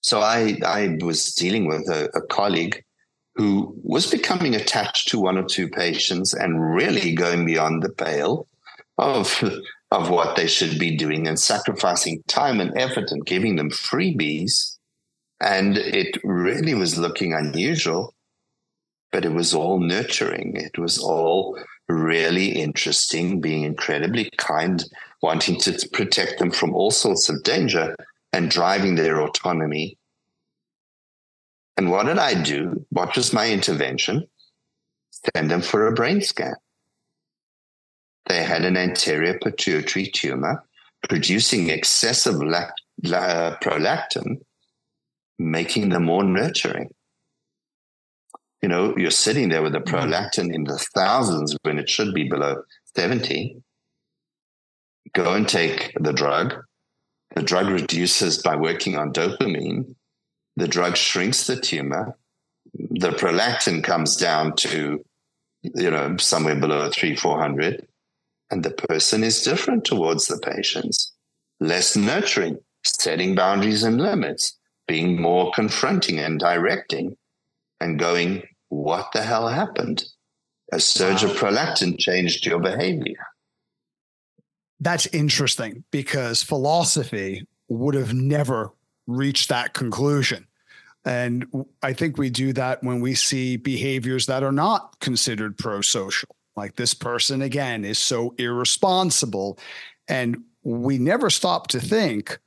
[0.00, 2.82] So I, I was dealing with a, a colleague
[3.34, 8.46] who was becoming attached to one or two patients and really going beyond the pale
[8.98, 9.42] of,
[9.90, 14.76] of what they should be doing and sacrificing time and effort and giving them freebies.
[15.40, 18.14] And it really was looking unusual,
[19.12, 20.56] but it was all nurturing.
[20.56, 21.58] It was all
[21.88, 24.84] really interesting, being incredibly kind,
[25.22, 27.94] wanting to protect them from all sorts of danger
[28.32, 29.96] and driving their autonomy.
[31.76, 32.84] And what did I do?
[32.90, 34.26] What was my intervention?
[35.34, 36.54] Send them for a brain scan.
[38.26, 40.64] They had an anterior pituitary tumor
[41.08, 44.40] producing excessive lact- la- prolactin,
[45.38, 46.90] making them more nurturing
[48.66, 49.94] you know, you're sitting there with a mm-hmm.
[49.94, 52.64] prolactin in the thousands when it should be below
[52.96, 53.62] 70.
[55.14, 56.52] Go and take the drug.
[57.36, 59.94] The drug reduces by working on dopamine.
[60.56, 62.18] the drug shrinks the tumor,
[62.74, 65.00] the prolactin comes down to,
[65.62, 67.86] you know, somewhere below three, 400,
[68.50, 71.12] and the person is different towards the patients,
[71.60, 74.58] less nurturing, setting boundaries and limits,
[74.88, 77.16] being more confronting and directing,
[77.80, 80.04] and going, what the hell happened?
[80.72, 81.30] A surge wow.
[81.30, 83.26] of prolactin changed your behavior.
[84.80, 88.72] That's interesting because philosophy would have never
[89.06, 90.46] reached that conclusion.
[91.04, 91.46] And
[91.82, 96.28] I think we do that when we see behaviors that are not considered pro social.
[96.56, 99.58] Like this person, again, is so irresponsible.
[100.08, 102.38] And we never stop to think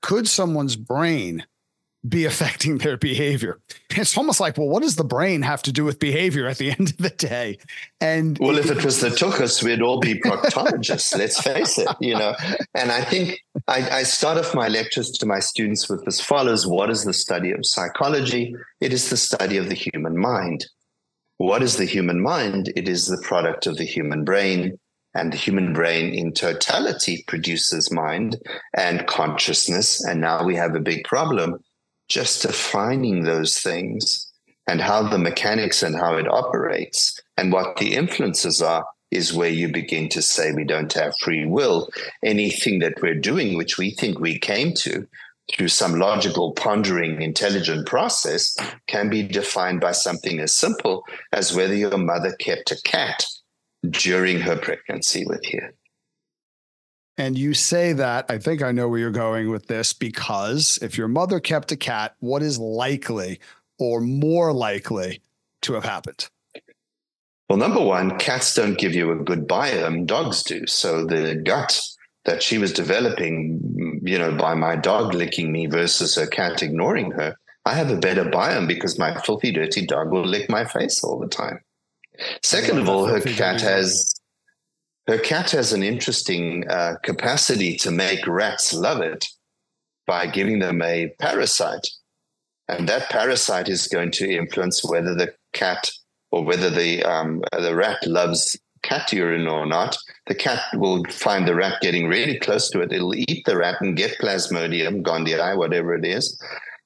[0.00, 1.44] could someone's brain
[2.06, 3.58] be affecting their behavior.
[3.90, 6.70] It's almost like, well, what does the brain have to do with behavior at the
[6.78, 7.58] end of the day?
[8.00, 11.16] And well, if it was the tuchus, we'd all be proctologists.
[11.16, 12.34] let's face it, you know.
[12.74, 16.66] And I think I, I start off my lectures to my students with as follows:
[16.66, 18.54] What is the study of psychology?
[18.80, 20.66] It is the study of the human mind.
[21.38, 22.72] What is the human mind?
[22.76, 24.78] It is the product of the human brain.
[25.14, 28.36] And the human brain in totality produces mind
[28.76, 30.04] and consciousness.
[30.04, 31.58] And now we have a big problem
[32.08, 34.30] just defining those things
[34.66, 39.50] and how the mechanics and how it operates and what the influences are is where
[39.50, 41.88] you begin to say we don't have free will.
[42.22, 45.06] Anything that we're doing, which we think we came to
[45.50, 48.54] through some logical, pondering, intelligent process,
[48.86, 53.24] can be defined by something as simple as whether your mother kept a cat
[53.88, 55.62] during her pregnancy with you.
[57.18, 60.96] And you say that, I think I know where you're going with this, because if
[60.96, 63.40] your mother kept a cat, what is likely
[63.78, 65.20] or more likely
[65.62, 66.28] to have happened?
[67.48, 70.66] Well, number one, cats don't give you a good biome, dogs do.
[70.66, 71.80] So the gut
[72.24, 77.10] that she was developing, you know, by my dog licking me versus her cat ignoring
[77.12, 81.02] her, I have a better biome because my filthy, dirty dog will lick my face
[81.02, 81.60] all the time.
[82.42, 84.17] Second of all, her cat has
[85.08, 89.26] her cat has an interesting uh, capacity to make rats love it
[90.06, 91.88] by giving them a parasite.
[92.68, 95.90] And that parasite is going to influence whether the cat
[96.30, 99.96] or whether the, um, the rat loves cat urine or not.
[100.26, 102.92] The cat will find the rat getting really close to it.
[102.92, 106.38] It'll eat the rat and get Plasmodium gondii, whatever it is.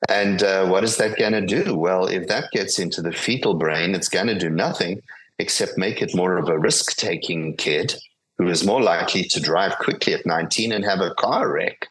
[0.09, 1.77] And uh, what is that going to do?
[1.77, 5.03] Well, if that gets into the fetal brain, it's going to do nothing
[5.41, 7.97] except make it more of a risk taking kid
[8.43, 11.87] who is more likely to drive quickly at 19 and have a car wreck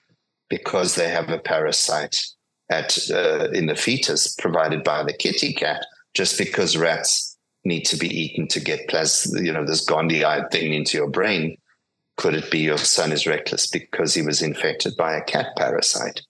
[0.49, 2.25] because they have a parasite
[2.69, 7.95] at uh, in the fetus provided by the kitty cat just because rats need to
[7.95, 11.55] be eaten to get plas you know this gondii thing into your brain.
[12.17, 16.21] Could it be your son is reckless because he was infected by a cat parasite?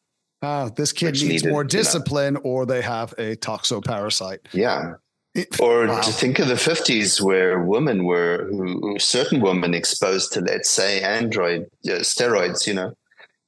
[0.43, 4.39] Uh, this kid needs needed, more discipline you know, or they have a toxoparasite.
[4.51, 4.93] Yeah
[5.60, 6.02] or wow.
[6.02, 11.02] to think of the 50s where women were who, certain women exposed to let's say
[11.02, 12.94] android uh, steroids you know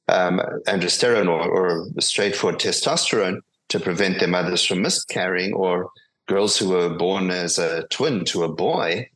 [0.08, 5.90] um, androsterone or, or straightforward testosterone to prevent their mothers from miscarrying or
[6.26, 9.06] girls who were born as a twin to a boy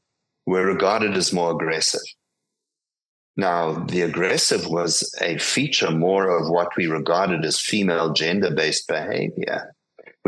[0.46, 2.00] were regarded as more aggressive
[3.36, 9.74] now the aggressive was a feature more of what we regarded as female gender-based behavior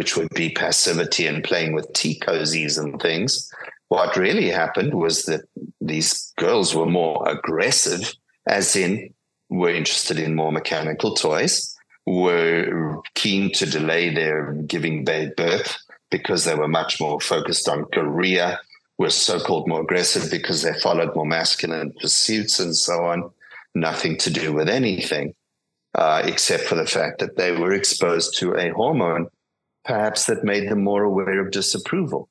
[0.01, 3.53] which would be passivity and playing with tea cozies and things.
[3.89, 5.43] What really happened was that
[5.83, 8.15] these girls were more aggressive,
[8.47, 9.13] as in
[9.51, 11.77] were interested in more mechanical toys,
[12.07, 15.77] were keen to delay their giving birth
[16.11, 18.59] because they were much more focused on career,
[18.97, 23.31] were so-called more aggressive because they followed more masculine pursuits and so on.
[23.75, 25.35] Nothing to do with anything,
[25.95, 29.27] uh, except for the fact that they were exposed to a hormone
[29.85, 32.29] perhaps that made them more aware of disapproval.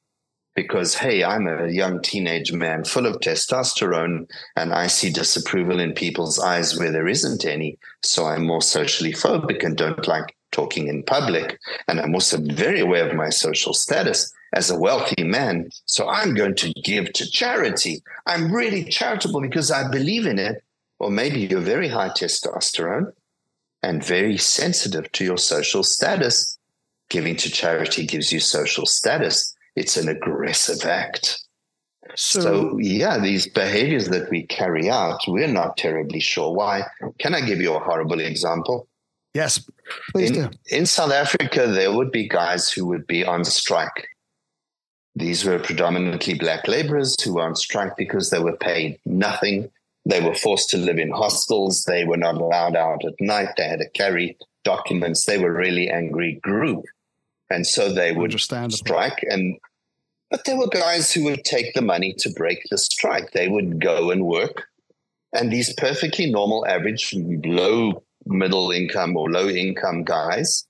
[0.56, 5.94] Because, hey, I'm a young teenage man full of testosterone and I see disapproval in
[5.94, 7.78] people's eyes where there isn't any.
[8.04, 11.58] So I'm more socially phobic and don't like talking in public.
[11.88, 15.70] And I'm also very aware of my social status as a wealthy man.
[15.86, 18.02] So I'm going to give to charity.
[18.26, 20.64] I'm really charitable because I believe in it.
[21.00, 23.14] Or maybe you're very high testosterone
[23.82, 26.59] and very sensitive to your social status
[27.10, 29.56] giving to charity gives you social status.
[29.76, 31.40] It's an aggressive act.
[32.16, 36.84] So, so, yeah, these behaviors that we carry out, we're not terribly sure why.
[37.20, 38.88] Can I give you a horrible example?
[39.34, 39.64] Yes,
[40.12, 40.50] please in, do.
[40.72, 44.08] In South Africa, there would be guys who would be on strike.
[45.16, 49.70] These were predominantly black laborers who were on strike because they were paid nothing.
[50.06, 51.84] They were forced to live in hostels.
[51.84, 53.50] They were not allowed out at night.
[53.58, 55.26] They had to carry documents.
[55.26, 56.86] They were really angry group
[57.50, 59.58] And so they would strike and
[60.30, 63.32] but there were guys who would take the money to break the strike.
[63.32, 64.68] They would go and work.
[65.34, 70.68] And these perfectly normal, average, low middle income or low income guys,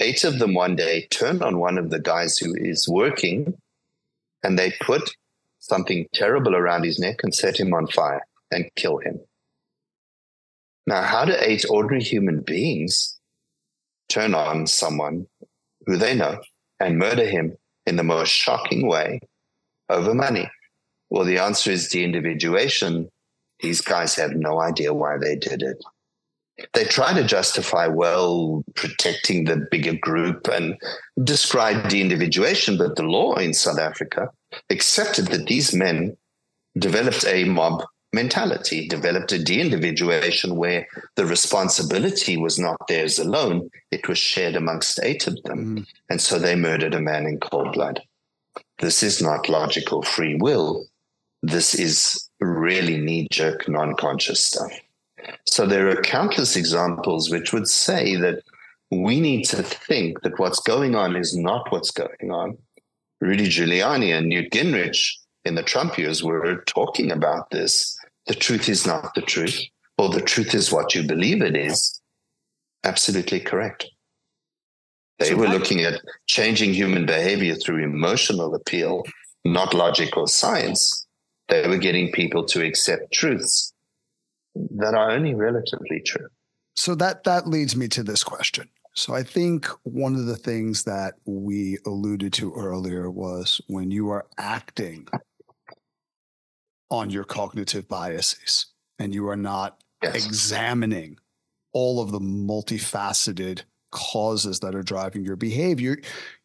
[0.00, 3.54] eight of them one day turn on one of the guys who is working
[4.42, 5.14] and they put
[5.60, 9.20] something terrible around his neck and set him on fire and kill him.
[10.86, 13.20] Now, how do eight ordinary human beings
[14.08, 15.28] turn on someone
[15.86, 16.38] who they know
[16.80, 17.56] and murder him
[17.86, 19.20] in the most shocking way
[19.88, 20.50] over money?
[21.10, 23.08] Well, the answer is de individuation.
[23.60, 25.82] These guys have no idea why they did it.
[26.74, 30.76] They try to justify, well, protecting the bigger group and
[31.22, 34.28] describe de individuation, but the law in South Africa
[34.70, 36.16] accepted that these men
[36.78, 40.86] developed a mob mentality, developed a de individuation where
[41.16, 45.78] the responsibility was not theirs alone, it was shared amongst eight of them.
[45.78, 45.86] Mm.
[46.10, 48.02] And so they murdered a man in cold blood.
[48.78, 50.86] This is not logical free will.
[51.42, 54.72] This is really knee jerk, non conscious stuff.
[55.46, 58.42] So there are countless examples which would say that
[58.90, 62.58] we need to think that what's going on is not what's going on.
[63.20, 67.96] Rudy Giuliani and Newt Gingrich in the Trump years were talking about this
[68.26, 69.60] the truth is not the truth,
[69.98, 72.00] or the truth is what you believe it is,
[72.84, 73.86] absolutely correct.
[75.18, 79.02] They so were looking at changing human behavior through emotional appeal,
[79.44, 81.06] not logic or science.
[81.48, 83.72] They were getting people to accept truths
[84.54, 86.28] that are only relatively true.
[86.74, 88.68] So that that leads me to this question.
[88.94, 94.10] So I think one of the things that we alluded to earlier was when you
[94.10, 95.08] are acting
[96.92, 98.66] on your cognitive biases
[98.98, 100.26] and you are not yes.
[100.26, 101.18] examining
[101.72, 105.96] all of the multifaceted causes that are driving your behavior,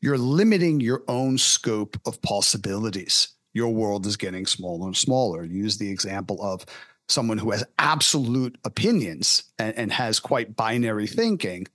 [0.02, 3.28] you're limiting your own scope of possibilities.
[3.54, 5.44] Your world is getting smaller and smaller.
[5.44, 6.66] Use the example of
[7.10, 11.68] someone who has absolute opinions and, and has quite binary thinking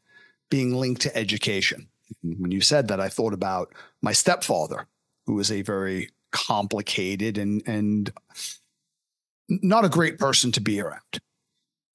[0.50, 1.88] being linked to education.
[2.22, 4.86] When you said that, I thought about my stepfather,
[5.26, 8.12] who is a very complicated and and
[9.48, 11.20] not a great person to be around.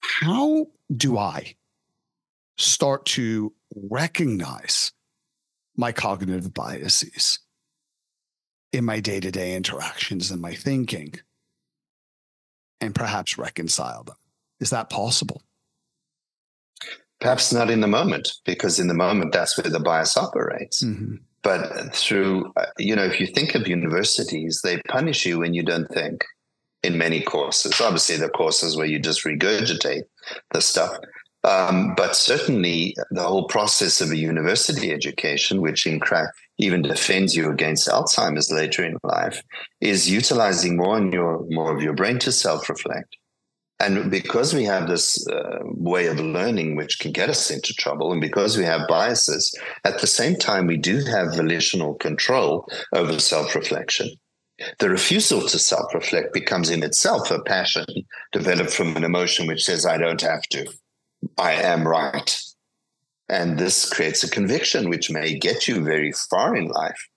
[0.01, 1.55] How do I
[2.57, 4.91] start to recognize
[5.75, 7.39] my cognitive biases
[8.73, 11.13] in my day to day interactions and my thinking
[12.81, 14.15] and perhaps reconcile them?
[14.59, 15.43] Is that possible?
[17.19, 20.83] Perhaps not in the moment, because in the moment, that's where the bias operates.
[20.83, 21.15] Mm-hmm.
[21.41, 25.63] But through, uh, you know, if you think of universities, they punish you when you
[25.63, 26.23] don't think
[26.83, 27.79] in many courses.
[27.81, 30.03] Obviously, the courses where you just regurgitate
[30.53, 30.97] the stuff.
[31.43, 37.35] Um, but certainly, the whole process of a university education, which in crack even defends
[37.35, 39.41] you against Alzheimer's later in life,
[39.79, 43.15] is utilizing more and your more of your brain to self-reflect.
[43.79, 48.11] And because we have this uh, way of learning, which can get us into trouble,
[48.11, 49.55] and because we have biases,
[49.85, 54.09] at the same time, we do have volitional control over self-reflection.
[54.79, 57.85] The refusal to self reflect becomes in itself a passion
[58.31, 60.67] developed from an emotion which says, I don't have to.
[61.37, 62.41] I am right.
[63.29, 67.07] And this creates a conviction which may get you very far in life.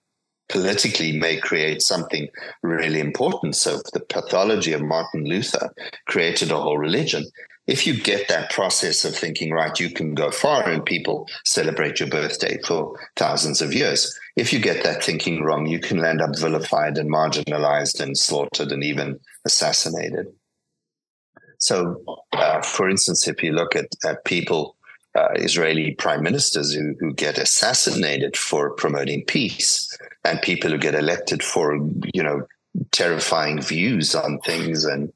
[0.49, 2.27] Politically, may create something
[2.61, 3.55] really important.
[3.55, 5.73] So, the pathology of Martin Luther
[6.07, 7.25] created a whole religion.
[7.71, 11.99] If you get that process of thinking, right, you can go far and people celebrate
[11.99, 16.21] your birthday for thousands of years if you get that thinking wrong, you can end
[16.21, 20.27] up vilified and marginalized and slaughtered and even assassinated.
[21.59, 22.01] So,
[22.31, 24.77] uh, for instance, if you look at, at people,
[25.13, 30.95] uh, Israeli prime ministers who, who get assassinated for promoting peace, and people who get
[30.95, 31.75] elected for,
[32.13, 32.47] you know,
[32.91, 35.11] terrifying views on things and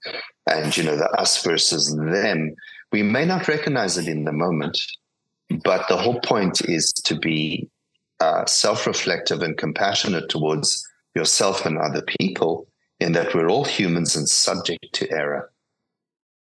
[0.48, 2.56] and you know the us versus them
[2.92, 4.80] we may not recognize it in the moment
[5.64, 7.70] but the whole point is to be
[8.20, 12.68] uh, self reflective and compassionate towards yourself and other people,
[13.00, 15.52] in that we're all humans and subject to error.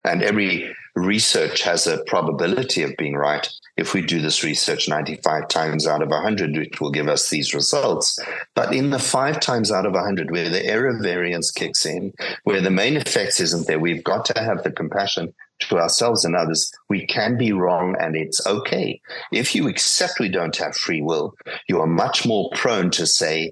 [0.04, 3.48] And every research has a probability of being right.
[3.76, 7.54] If we do this research 95 times out of 100, it will give us these
[7.54, 8.18] results.
[8.54, 12.12] But in the five times out of 100, where the error variance kicks in,
[12.44, 16.36] where the main effects isn't there, we've got to have the compassion to ourselves and
[16.36, 16.70] others.
[16.88, 19.00] We can be wrong and it's okay.
[19.32, 21.34] If you accept we don't have free will,
[21.68, 23.50] you are much more prone to say,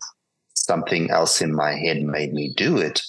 [0.55, 3.03] something else in my head made me do it.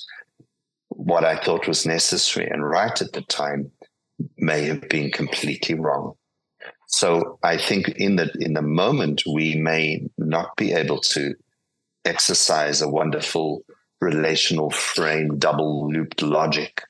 [0.90, 3.72] What I thought was necessary and right at the time
[4.38, 6.16] may have been completely wrong.
[6.88, 11.36] So I think in the in the moment we may not be able to
[12.04, 13.64] exercise a wonderful
[14.02, 16.84] relational frame, double looped logic.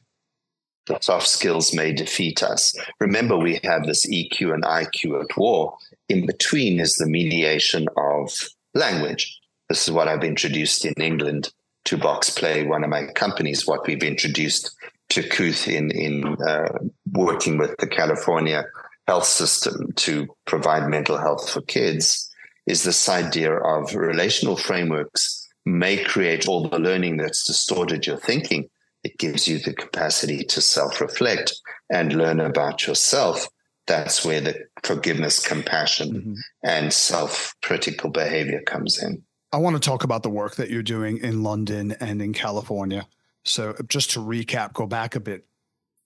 [0.88, 2.74] The soft skills may defeat us.
[3.00, 5.78] Remember, we have this EQ and IQ at war.
[6.10, 8.32] In between is the mediation of
[8.74, 9.40] language.
[9.70, 11.54] This is what I've introduced in England
[11.86, 14.76] to Box Play, one of my companies, what we've introduced
[15.12, 16.80] to Kooth in, in uh,
[17.12, 18.66] working with the California
[19.08, 22.30] health system to provide mental health for kids
[22.66, 28.70] is this idea of relational frameworks may create all the learning that's distorted your thinking.
[29.04, 31.54] It gives you the capacity to self reflect
[31.90, 33.48] and learn about yourself.
[33.88, 36.34] That's where the forgiveness, compassion, mm-hmm.
[36.64, 39.24] and self critical behavior comes in.
[39.52, 43.08] I want to talk about the work that you're doing in London and in California.
[43.46, 45.46] So, just to recap, go back a bit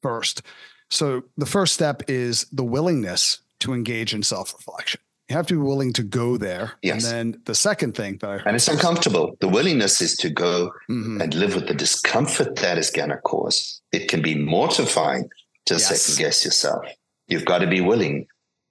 [0.01, 0.41] first.
[0.89, 5.01] So, the first step is the willingness to engage in self reflection.
[5.29, 6.73] You have to be willing to go there.
[6.83, 7.03] Yes.
[7.03, 9.35] And then the second thing that I And it's uncomfortable.
[9.39, 11.19] The willingness is to go mm-hmm.
[11.19, 13.81] and live with the discomfort that is going to cause.
[13.91, 15.27] It can be mortifying
[15.65, 16.01] to yes.
[16.01, 16.85] second guess yourself.
[17.27, 18.27] You've got to be willing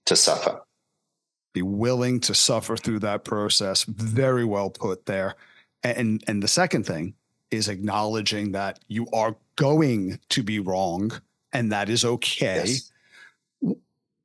[0.07, 0.61] to suffer.
[1.55, 3.83] Be willing to suffer through that process.
[3.85, 5.35] Very well put there.
[5.83, 7.15] And and the second thing
[7.51, 11.13] is acknowledging that you are going to be wrong
[11.53, 12.65] and that is okay.
[12.67, 12.91] Yes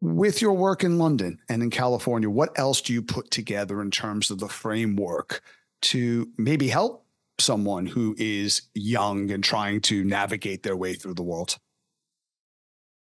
[0.02, 3.92] with your work in London and in California, what else do you put together in
[3.92, 5.42] terms of the framework
[5.82, 7.06] to maybe help
[7.40, 11.58] someone who is young and trying to navigate their way through the world?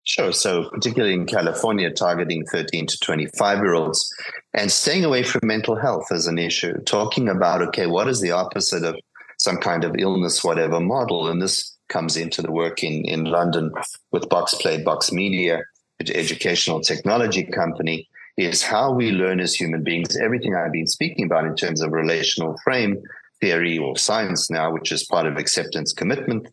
[0.03, 0.32] Sure.
[0.32, 4.07] So, particularly in California, targeting 13 to 25 year olds
[4.53, 8.32] and staying away from mental health as an issue, talking about, okay, what is the
[8.32, 8.95] opposite of
[9.38, 11.27] some kind of illness, whatever model?
[11.27, 13.71] And this comes into the work in, in London
[14.11, 15.61] with Box Play, Box Media,
[15.99, 18.07] educational technology company
[18.38, 20.17] is how we learn as human beings.
[20.17, 23.01] Everything I've been speaking about in terms of relational frame
[23.39, 26.47] theory or science now, which is part of acceptance commitment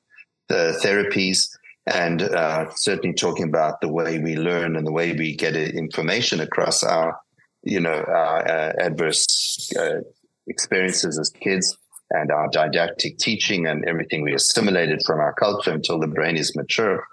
[0.50, 1.48] uh, therapies,
[1.86, 6.40] and uh, certainly talking about the way we learn and the way we get information
[6.40, 7.18] across our,
[7.64, 10.00] you know, our uh, adverse uh,
[10.46, 11.76] experiences as kids
[12.12, 16.54] and our didactic teaching and everything we assimilated from our culture until the brain is
[16.54, 17.06] mature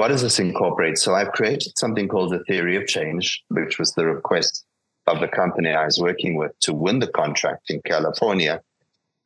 [0.00, 0.96] what does this incorporate?
[0.96, 4.64] So I've created something called the theory of change, which was the request
[5.06, 8.62] of the company I was working with to win the contract in California,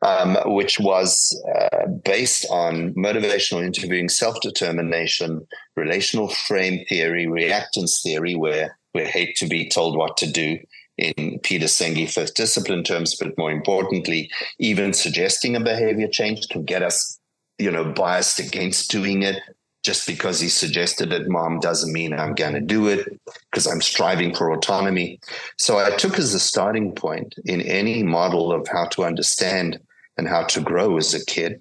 [0.02, 5.46] um, which was uh, based on motivational interviewing, self determination,
[5.76, 10.58] relational frame theory, reactance theory, where we hate to be told what to do
[10.96, 16.64] in Peter Senge fifth discipline terms, but more importantly, even suggesting a behavior change can
[16.64, 17.18] get us,
[17.58, 19.40] you know, biased against doing it
[19.84, 23.20] just because he suggested it, mom, doesn't mean I'm going to do it
[23.50, 25.20] because I'm striving for autonomy.
[25.58, 29.78] So I took as a starting point in any model of how to understand
[30.16, 31.60] and how to grow as a kid,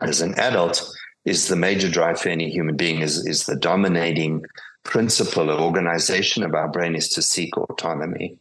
[0.00, 0.84] as an adult,
[1.24, 4.44] is the major drive for any human being is, is the dominating
[4.82, 8.36] principle of organization of our brain is to seek autonomy.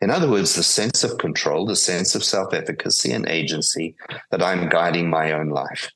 [0.00, 3.96] In other words, the sense of control, the sense of self efficacy and agency
[4.30, 5.90] that I'm guiding my own life.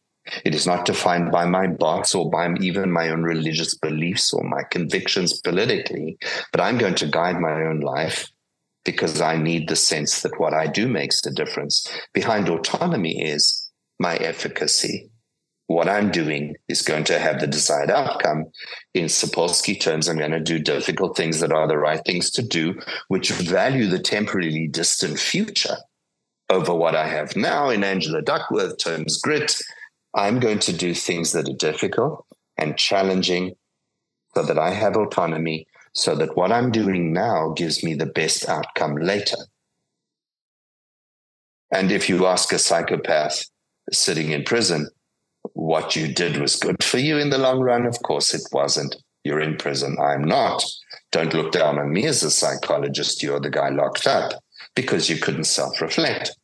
[0.44, 4.44] It is not defined by my boss or by even my own religious beliefs or
[4.44, 6.16] my convictions politically,
[6.52, 8.30] but I'm going to guide my own life
[8.84, 11.88] because I need the sense that what I do makes a difference.
[12.12, 15.11] Behind autonomy is my efficacy.
[15.72, 18.44] What I'm doing is going to have the desired outcome.
[18.92, 22.42] In Sapolsky terms, I'm going to do difficult things that are the right things to
[22.42, 25.78] do, which value the temporarily distant future
[26.50, 27.70] over what I have now.
[27.70, 29.56] In Angela Duckworth terms, grit
[30.14, 32.26] I'm going to do things that are difficult
[32.58, 33.54] and challenging
[34.34, 38.46] so that I have autonomy, so that what I'm doing now gives me the best
[38.46, 39.38] outcome later.
[41.70, 43.46] And if you ask a psychopath
[43.90, 44.90] sitting in prison,
[45.54, 48.96] what you did was good for you in the long run, of course it wasn't.
[49.24, 49.96] You're in prison.
[50.00, 50.64] I'm not.
[51.12, 53.22] Don't look down on me as a psychologist.
[53.22, 54.32] You're the guy locked up
[54.74, 56.34] because you couldn't self reflect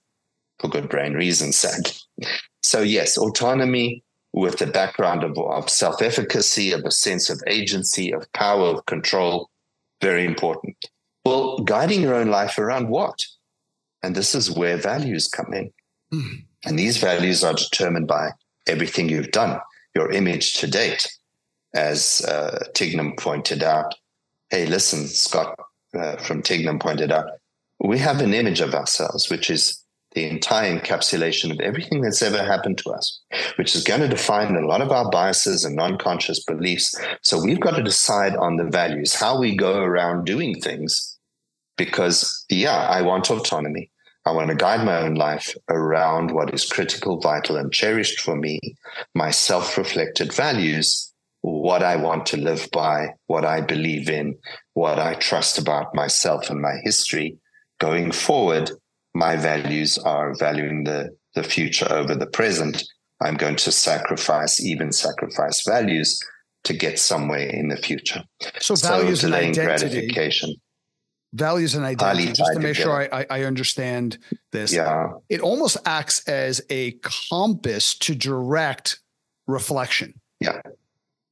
[0.61, 1.93] for good brain reasons, sadly.
[2.61, 4.03] So, yes, autonomy
[4.33, 8.85] with the background of, of self efficacy, of a sense of agency, of power, of
[8.85, 9.49] control,
[10.03, 10.77] very important.
[11.25, 13.19] Well, guiding your own life around what?
[14.03, 15.71] And this is where values come in.
[16.13, 16.45] Mm.
[16.65, 18.31] And these values are determined by
[18.69, 19.59] everything you've done,
[19.95, 21.09] your image to date.
[21.75, 23.95] As uh, Tignum pointed out,
[24.51, 25.55] hey, listen, Scott
[25.95, 27.27] uh, from Tignum pointed out,
[27.81, 32.43] we have an image of ourselves, which is the entire encapsulation of everything that's ever
[32.43, 33.21] happened to us,
[33.57, 36.99] which is going to define a lot of our biases and non conscious beliefs.
[37.23, 41.17] So we've got to decide on the values, how we go around doing things.
[41.77, 43.91] Because, yeah, I want autonomy.
[44.29, 48.37] I want to guide my own life around what is critical, vital, and cherished for
[48.37, 48.61] me,
[49.15, 51.11] my self reflected values,
[51.41, 54.37] what I want to live by, what I believe in,
[54.75, 57.39] what I trust about myself and my history.
[57.81, 58.71] Going forward,
[59.15, 62.85] my values are valuing the, the future over the present.
[63.23, 66.23] I'm going to sacrifice, even sacrifice values
[66.65, 68.25] to get somewhere in the future.
[68.59, 69.65] So, values so and identity.
[69.65, 70.55] gratification.
[71.35, 72.33] Values and identity.
[72.33, 74.19] Just to make sure I, I understand
[74.51, 74.73] this.
[74.73, 75.13] Yeah.
[75.29, 79.01] It almost acts as a compass to direct
[79.47, 80.21] reflection.
[80.41, 80.61] Yeah.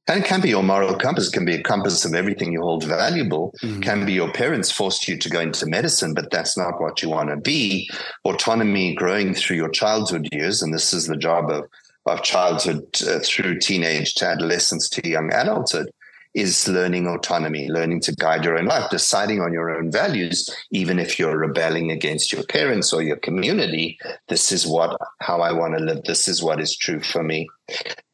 [0.09, 2.61] And it can be your moral compass, it can be a compass of everything you
[2.61, 3.53] hold valuable.
[3.61, 3.81] Mm-hmm.
[3.81, 7.09] Can be your parents forced you to go into medicine, but that's not what you
[7.09, 7.89] want to be.
[8.23, 11.65] Autonomy growing through your childhood years, and this is the job of
[12.07, 15.89] of childhood uh, through teenage to adolescence to young adulthood,
[16.37, 20.99] is learning autonomy, learning to guide your own life, deciding on your own values, even
[20.99, 23.97] if you're rebelling against your parents or your community.
[24.27, 26.03] This is what, how I want to live.
[26.03, 27.47] This is what is true for me.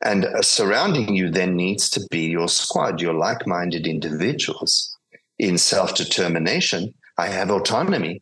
[0.06, 4.98] And uh, surrounding you then needs to be your squad, your like minded individuals
[5.38, 6.94] in self determination.
[7.18, 8.22] I have autonomy.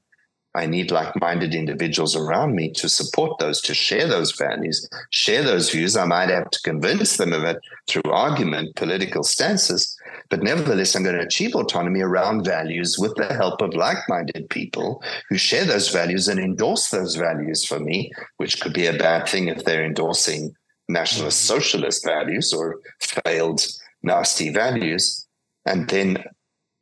[0.54, 5.44] I need like minded individuals around me to support those, to share those values, share
[5.44, 5.96] those views.
[5.96, 9.98] I might have to convince them of it through argument, political stances.
[10.30, 14.50] But nevertheless, I'm going to achieve autonomy around values with the help of like minded
[14.50, 18.98] people who share those values and endorse those values for me, which could be a
[18.98, 20.54] bad thing if they're endorsing
[20.90, 21.60] nationalist mm-hmm.
[21.60, 22.80] socialist values or
[23.26, 23.66] failed
[24.04, 25.26] nasty values.
[25.66, 26.26] And then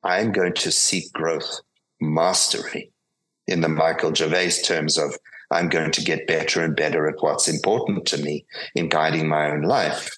[0.03, 1.61] I'm going to seek growth,
[2.01, 2.91] mastery
[3.49, 5.17] in the Michael Gervais terms of
[5.51, 8.45] I'm going to get better and better at what's important to me
[8.75, 10.15] in guiding my own life.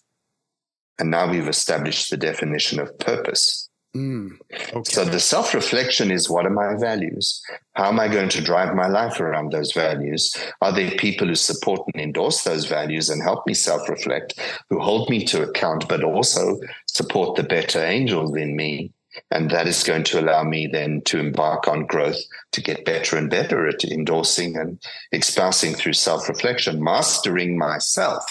[0.99, 3.69] And now we've established the definition of purpose.
[3.95, 4.83] Mm, okay.
[4.85, 7.41] So the self reflection is what are my values?
[7.73, 10.33] How am I going to drive my life around those values?
[10.61, 14.79] Are there people who support and endorse those values and help me self reflect, who
[14.79, 18.93] hold me to account, but also support the better angels in me?
[19.29, 22.19] And that is going to allow me then to embark on growth
[22.53, 24.81] to get better and better at endorsing and
[25.11, 28.23] espousing through self reflection, mastering myself.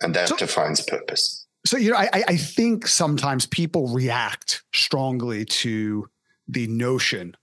[0.00, 1.46] And that so, defines purpose.
[1.66, 6.08] So, you know, I, I think sometimes people react strongly to
[6.48, 7.36] the notion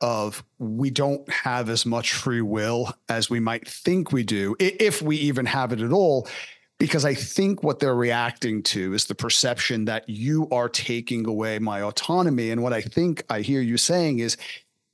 [0.00, 5.00] of we don't have as much free will as we might think we do, if
[5.00, 6.28] we even have it at all
[6.78, 11.58] because I think what they're reacting to is the perception that you are taking away
[11.58, 12.50] my autonomy.
[12.50, 14.36] And what I think I hear you saying is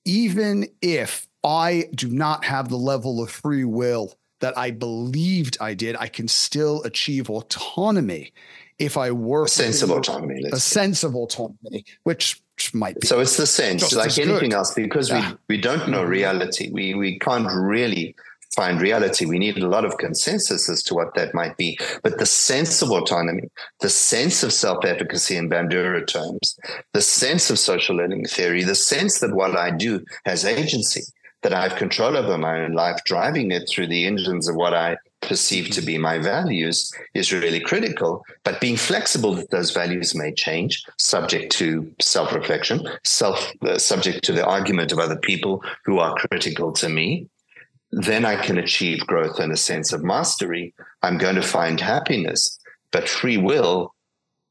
[0.04, 5.74] even if I do not have the level of free will that I believed I
[5.74, 8.32] did, I can still achieve autonomy
[8.78, 13.06] if I were a sense of autonomy, a sense of autonomy, which might be.
[13.06, 14.54] So it's the sense, like anything good.
[14.54, 15.34] else, because yeah.
[15.48, 16.70] we we don't know reality.
[16.72, 18.16] We we can't really
[18.54, 19.24] find reality.
[19.24, 21.78] We need a lot of consensus as to what that might be.
[22.02, 23.48] But the sense of autonomy,
[23.80, 26.58] the sense of self efficacy in Bandura terms,
[26.92, 31.02] the sense of social learning theory, the sense that what I do has agency,
[31.42, 34.74] that I have control over my own life, driving it through the engines of what
[34.74, 38.24] I perceive to be my values is really critical.
[38.44, 44.24] But being flexible that those values may change, subject to self reflection, self uh, subject
[44.24, 47.28] to the argument of other people who are critical to me,
[47.92, 50.74] then I can achieve growth and a sense of mastery.
[51.02, 52.58] I'm going to find happiness.
[52.90, 53.94] But free will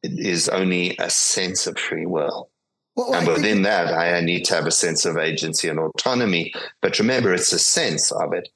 [0.04, 2.50] is only a sense of free will.
[2.96, 6.54] Well, and within that, I need to have a sense of agency and autonomy.
[6.82, 8.50] But remember, it's a sense of it.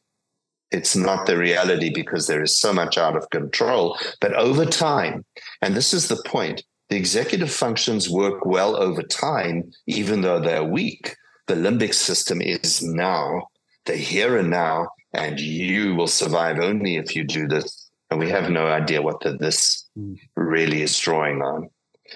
[0.71, 3.97] It's not the reality because there is so much out of control.
[4.19, 5.23] But over time,
[5.61, 10.63] and this is the point, the executive functions work well over time, even though they're
[10.63, 11.15] weak.
[11.47, 13.47] The limbic system is now
[13.85, 17.89] the here and now, and you will survive only if you do this.
[18.11, 19.87] And we have no idea what the, this
[20.35, 21.69] really is drawing on.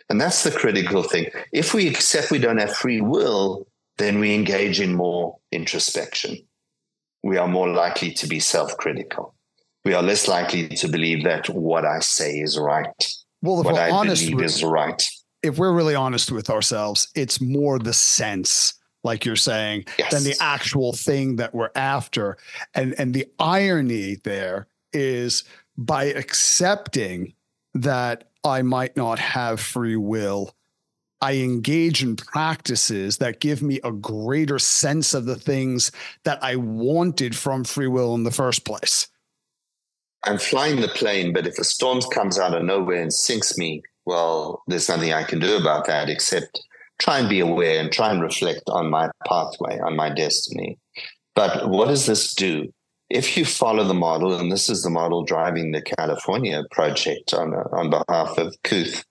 [0.10, 1.32] And that's the critical thing.
[1.52, 3.68] If we accept we don't have free will,
[3.98, 6.38] then we engage in more introspection.
[7.24, 9.36] We are more likely to be self critical.
[9.84, 12.86] We are less likely to believe that what I say is right.
[13.42, 15.04] Well, if what we're I honest believe with, is right.
[15.42, 18.74] If we're really honest with ourselves, it's more the sense
[19.04, 20.12] like you're saying, yes.
[20.12, 22.38] than the actual thing that we're after.
[22.74, 25.44] And and the irony there is
[25.78, 27.34] by accepting
[27.74, 30.56] that I might not have free will,
[31.22, 35.92] I engage in practices that give me a greater sense of the things
[36.24, 39.08] that I wanted from free will in the first place.
[40.24, 43.82] I'm flying the plane, but if a storm comes out of nowhere and sinks me,
[44.06, 46.62] well, there's nothing I can do about that except
[47.00, 50.78] try and be aware and try and reflect on my pathway, on my destiny.
[51.36, 52.72] But what does this do?
[53.10, 57.54] If you follow the model, and this is the model driving the California project on,
[57.54, 59.04] on behalf of Kooth,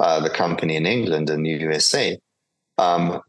[0.00, 2.18] uh, the company in England and the USA,
[2.78, 3.20] um,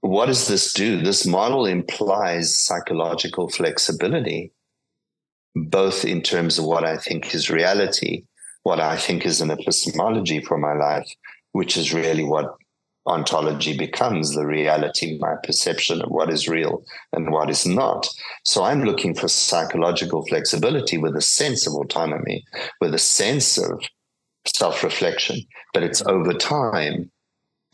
[0.00, 1.00] what does this do?
[1.00, 4.52] This model implies psychological flexibility,
[5.54, 8.24] both in terms of what I think is reality,
[8.64, 11.10] what I think is an epistemology for my life,
[11.52, 12.54] which is really what
[13.06, 18.08] ontology becomes the reality, my perception of what is real and what is not.
[18.44, 22.44] So I'm looking for psychological flexibility with a sense of autonomy,
[22.80, 23.82] with a sense of
[24.46, 25.40] self reflection,
[25.72, 27.10] but it's over time.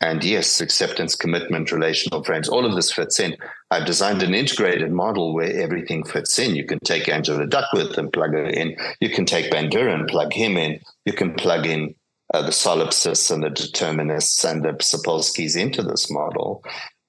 [0.03, 3.37] And yes, acceptance, commitment, relational frames, all of this fits in.
[3.69, 6.55] I've designed an integrated model where everything fits in.
[6.55, 8.75] You can take Angela Duckworth and plug her in.
[8.99, 10.79] You can take Bandura and plug him in.
[11.05, 11.93] You can plug in
[12.33, 16.63] uh, the solipsists and the determinists and the Sapolskys into this model.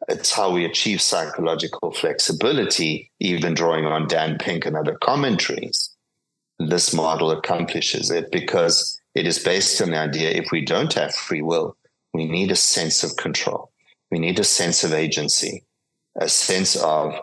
[0.09, 5.95] It's how we achieve psychological flexibility, even drawing on Dan Pink and other commentaries.
[6.59, 11.15] This model accomplishes it because it is based on the idea if we don't have
[11.15, 11.77] free will,
[12.13, 13.71] we need a sense of control.
[14.11, 15.65] We need a sense of agency,
[16.19, 17.15] a sense of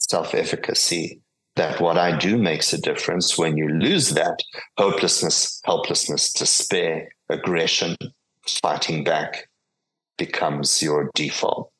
[0.00, 1.20] self efficacy,
[1.56, 3.36] that what I do makes a difference.
[3.36, 4.38] When you lose that,
[4.78, 7.96] hopelessness, helplessness, despair, aggression,
[8.46, 9.48] fighting back
[10.16, 11.72] becomes your default.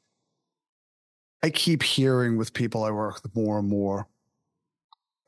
[1.42, 4.06] I keep hearing with people I work with more and more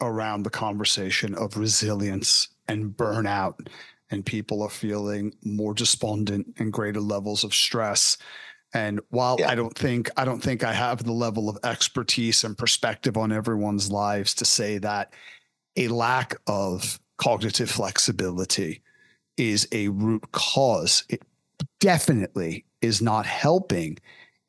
[0.01, 3.69] around the conversation of resilience and burnout,
[4.11, 8.19] and people are feeling more despondent and greater levels of stress.
[8.75, 9.51] And while yeah.
[9.51, 13.33] I don't think I don't think I have the level of expertise and perspective on
[13.33, 15.13] everyone's lives to say that
[15.77, 18.83] a lack of cognitive flexibility
[19.37, 21.05] is a root cause.
[21.09, 21.23] It
[21.81, 23.99] definitely is not helping.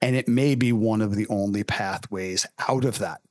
[0.01, 3.21] And it may be one of the only pathways out of that,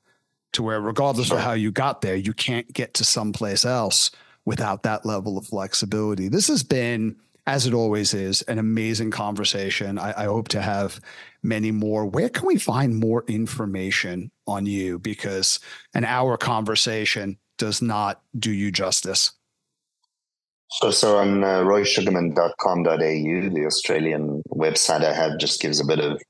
[0.53, 1.37] to where, regardless sure.
[1.37, 4.11] of how you got there, you can't get to someplace else
[4.47, 6.29] without that level of flexibility.
[6.29, 7.17] This has been,
[7.47, 9.99] as it always is, an amazing conversation.
[9.99, 11.01] I, I hope to have
[11.43, 12.07] many more.
[12.07, 14.99] Where can we find more information on you?
[14.99, 15.59] Because
[15.95, 19.33] an hour conversation does not do you justice.
[20.81, 26.21] So, so on uh, roysugarman.com.au, the Australian website I have just gives a bit of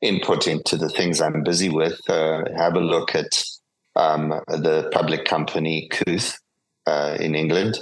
[0.00, 2.00] input into the things I'm busy with.
[2.08, 3.44] Uh, have a look at
[3.96, 6.38] um, the public company Kooth
[6.86, 7.78] uh, in England,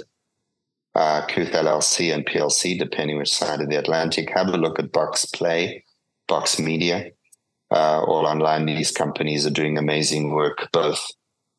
[0.95, 4.29] uh, LLC and PLC, depending which side of the Atlantic.
[4.31, 5.83] Have a look at Box Play,
[6.27, 7.11] Box Media,
[7.71, 8.65] uh, all online.
[8.65, 11.05] These companies are doing amazing work, both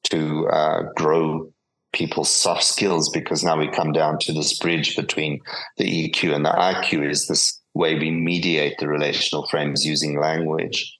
[0.04, 1.52] to uh, grow
[1.92, 5.40] people's soft skills because now we come down to this bridge between
[5.76, 10.96] the EQ and the IQ is this way we mediate the relational frames using language.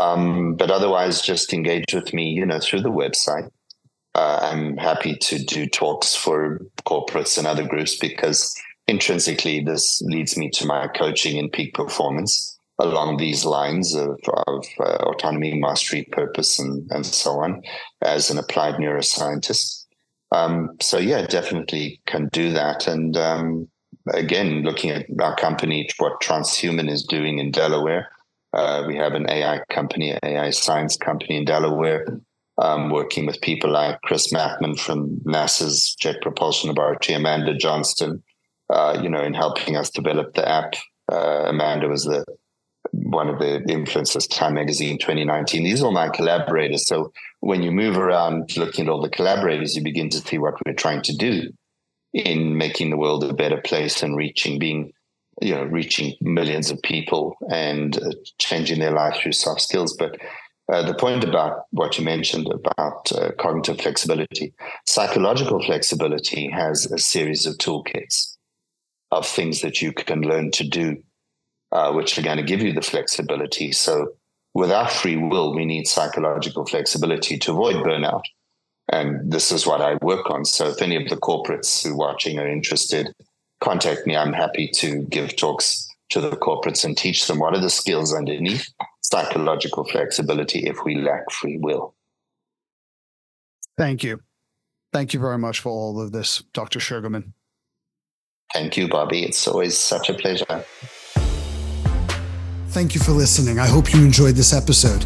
[0.00, 3.50] Um, but otherwise, just engage with me, you know, through the website.
[4.14, 8.54] Uh, I'm happy to do talks for corporates and other groups because
[8.86, 14.66] intrinsically this leads me to my coaching and peak performance along these lines of, of
[14.80, 17.62] uh, autonomy, mastery, purpose, and, and so on
[18.02, 19.86] as an applied neuroscientist.
[20.32, 22.88] Um, so yeah, definitely can do that.
[22.88, 23.68] And um,
[24.12, 28.08] again, looking at our company, what Transhuman is doing in Delaware,
[28.52, 32.06] uh, we have an AI company, AI science company in Delaware,
[32.58, 38.22] um, working with people like Chris Mattmann from NASA's Jet Propulsion Laboratory, Amanda Johnston,
[38.70, 40.74] uh, you know, in helping us develop the app.
[41.10, 42.24] Uh, Amanda was the
[42.92, 45.64] one of the influencers, Time Magazine 2019.
[45.64, 46.86] These are my collaborators.
[46.86, 50.54] So when you move around looking at all the collaborators, you begin to see what
[50.64, 51.50] we're trying to do
[52.12, 54.92] in making the world a better place and reaching being
[55.40, 60.16] you know reaching millions of people and uh, changing their life through soft skills but
[60.70, 64.52] uh, the point about what you mentioned about uh, cognitive flexibility
[64.86, 68.36] psychological flexibility has a series of toolkits
[69.10, 71.02] of things that you can learn to do
[71.72, 73.72] uh, which are going to give you the flexibility.
[73.72, 74.12] So
[74.54, 78.24] without free will, we need psychological flexibility to avoid burnout.
[78.90, 80.44] And this is what I work on.
[80.44, 83.14] So if any of the corporates who are watching are interested,
[83.60, 84.16] contact me.
[84.16, 88.12] I'm happy to give talks to the corporates and teach them what are the skills
[88.12, 88.68] underneath
[89.12, 91.94] psychological flexibility if we lack free will.
[93.76, 94.22] Thank you.
[94.92, 96.80] Thank you very much for all of this, Dr.
[96.80, 97.34] Sugarman.
[98.54, 99.24] Thank you, Bobby.
[99.24, 100.64] It's always such a pleasure.
[102.68, 103.58] Thank you for listening.
[103.58, 105.04] I hope you enjoyed this episode.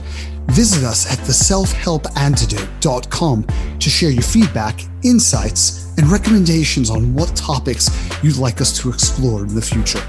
[0.53, 3.47] Visit us at theselfhelpantidote.com
[3.81, 7.91] to share your feedback, insights, and recommendations on what topics
[8.23, 10.01] you'd like us to explore in the future.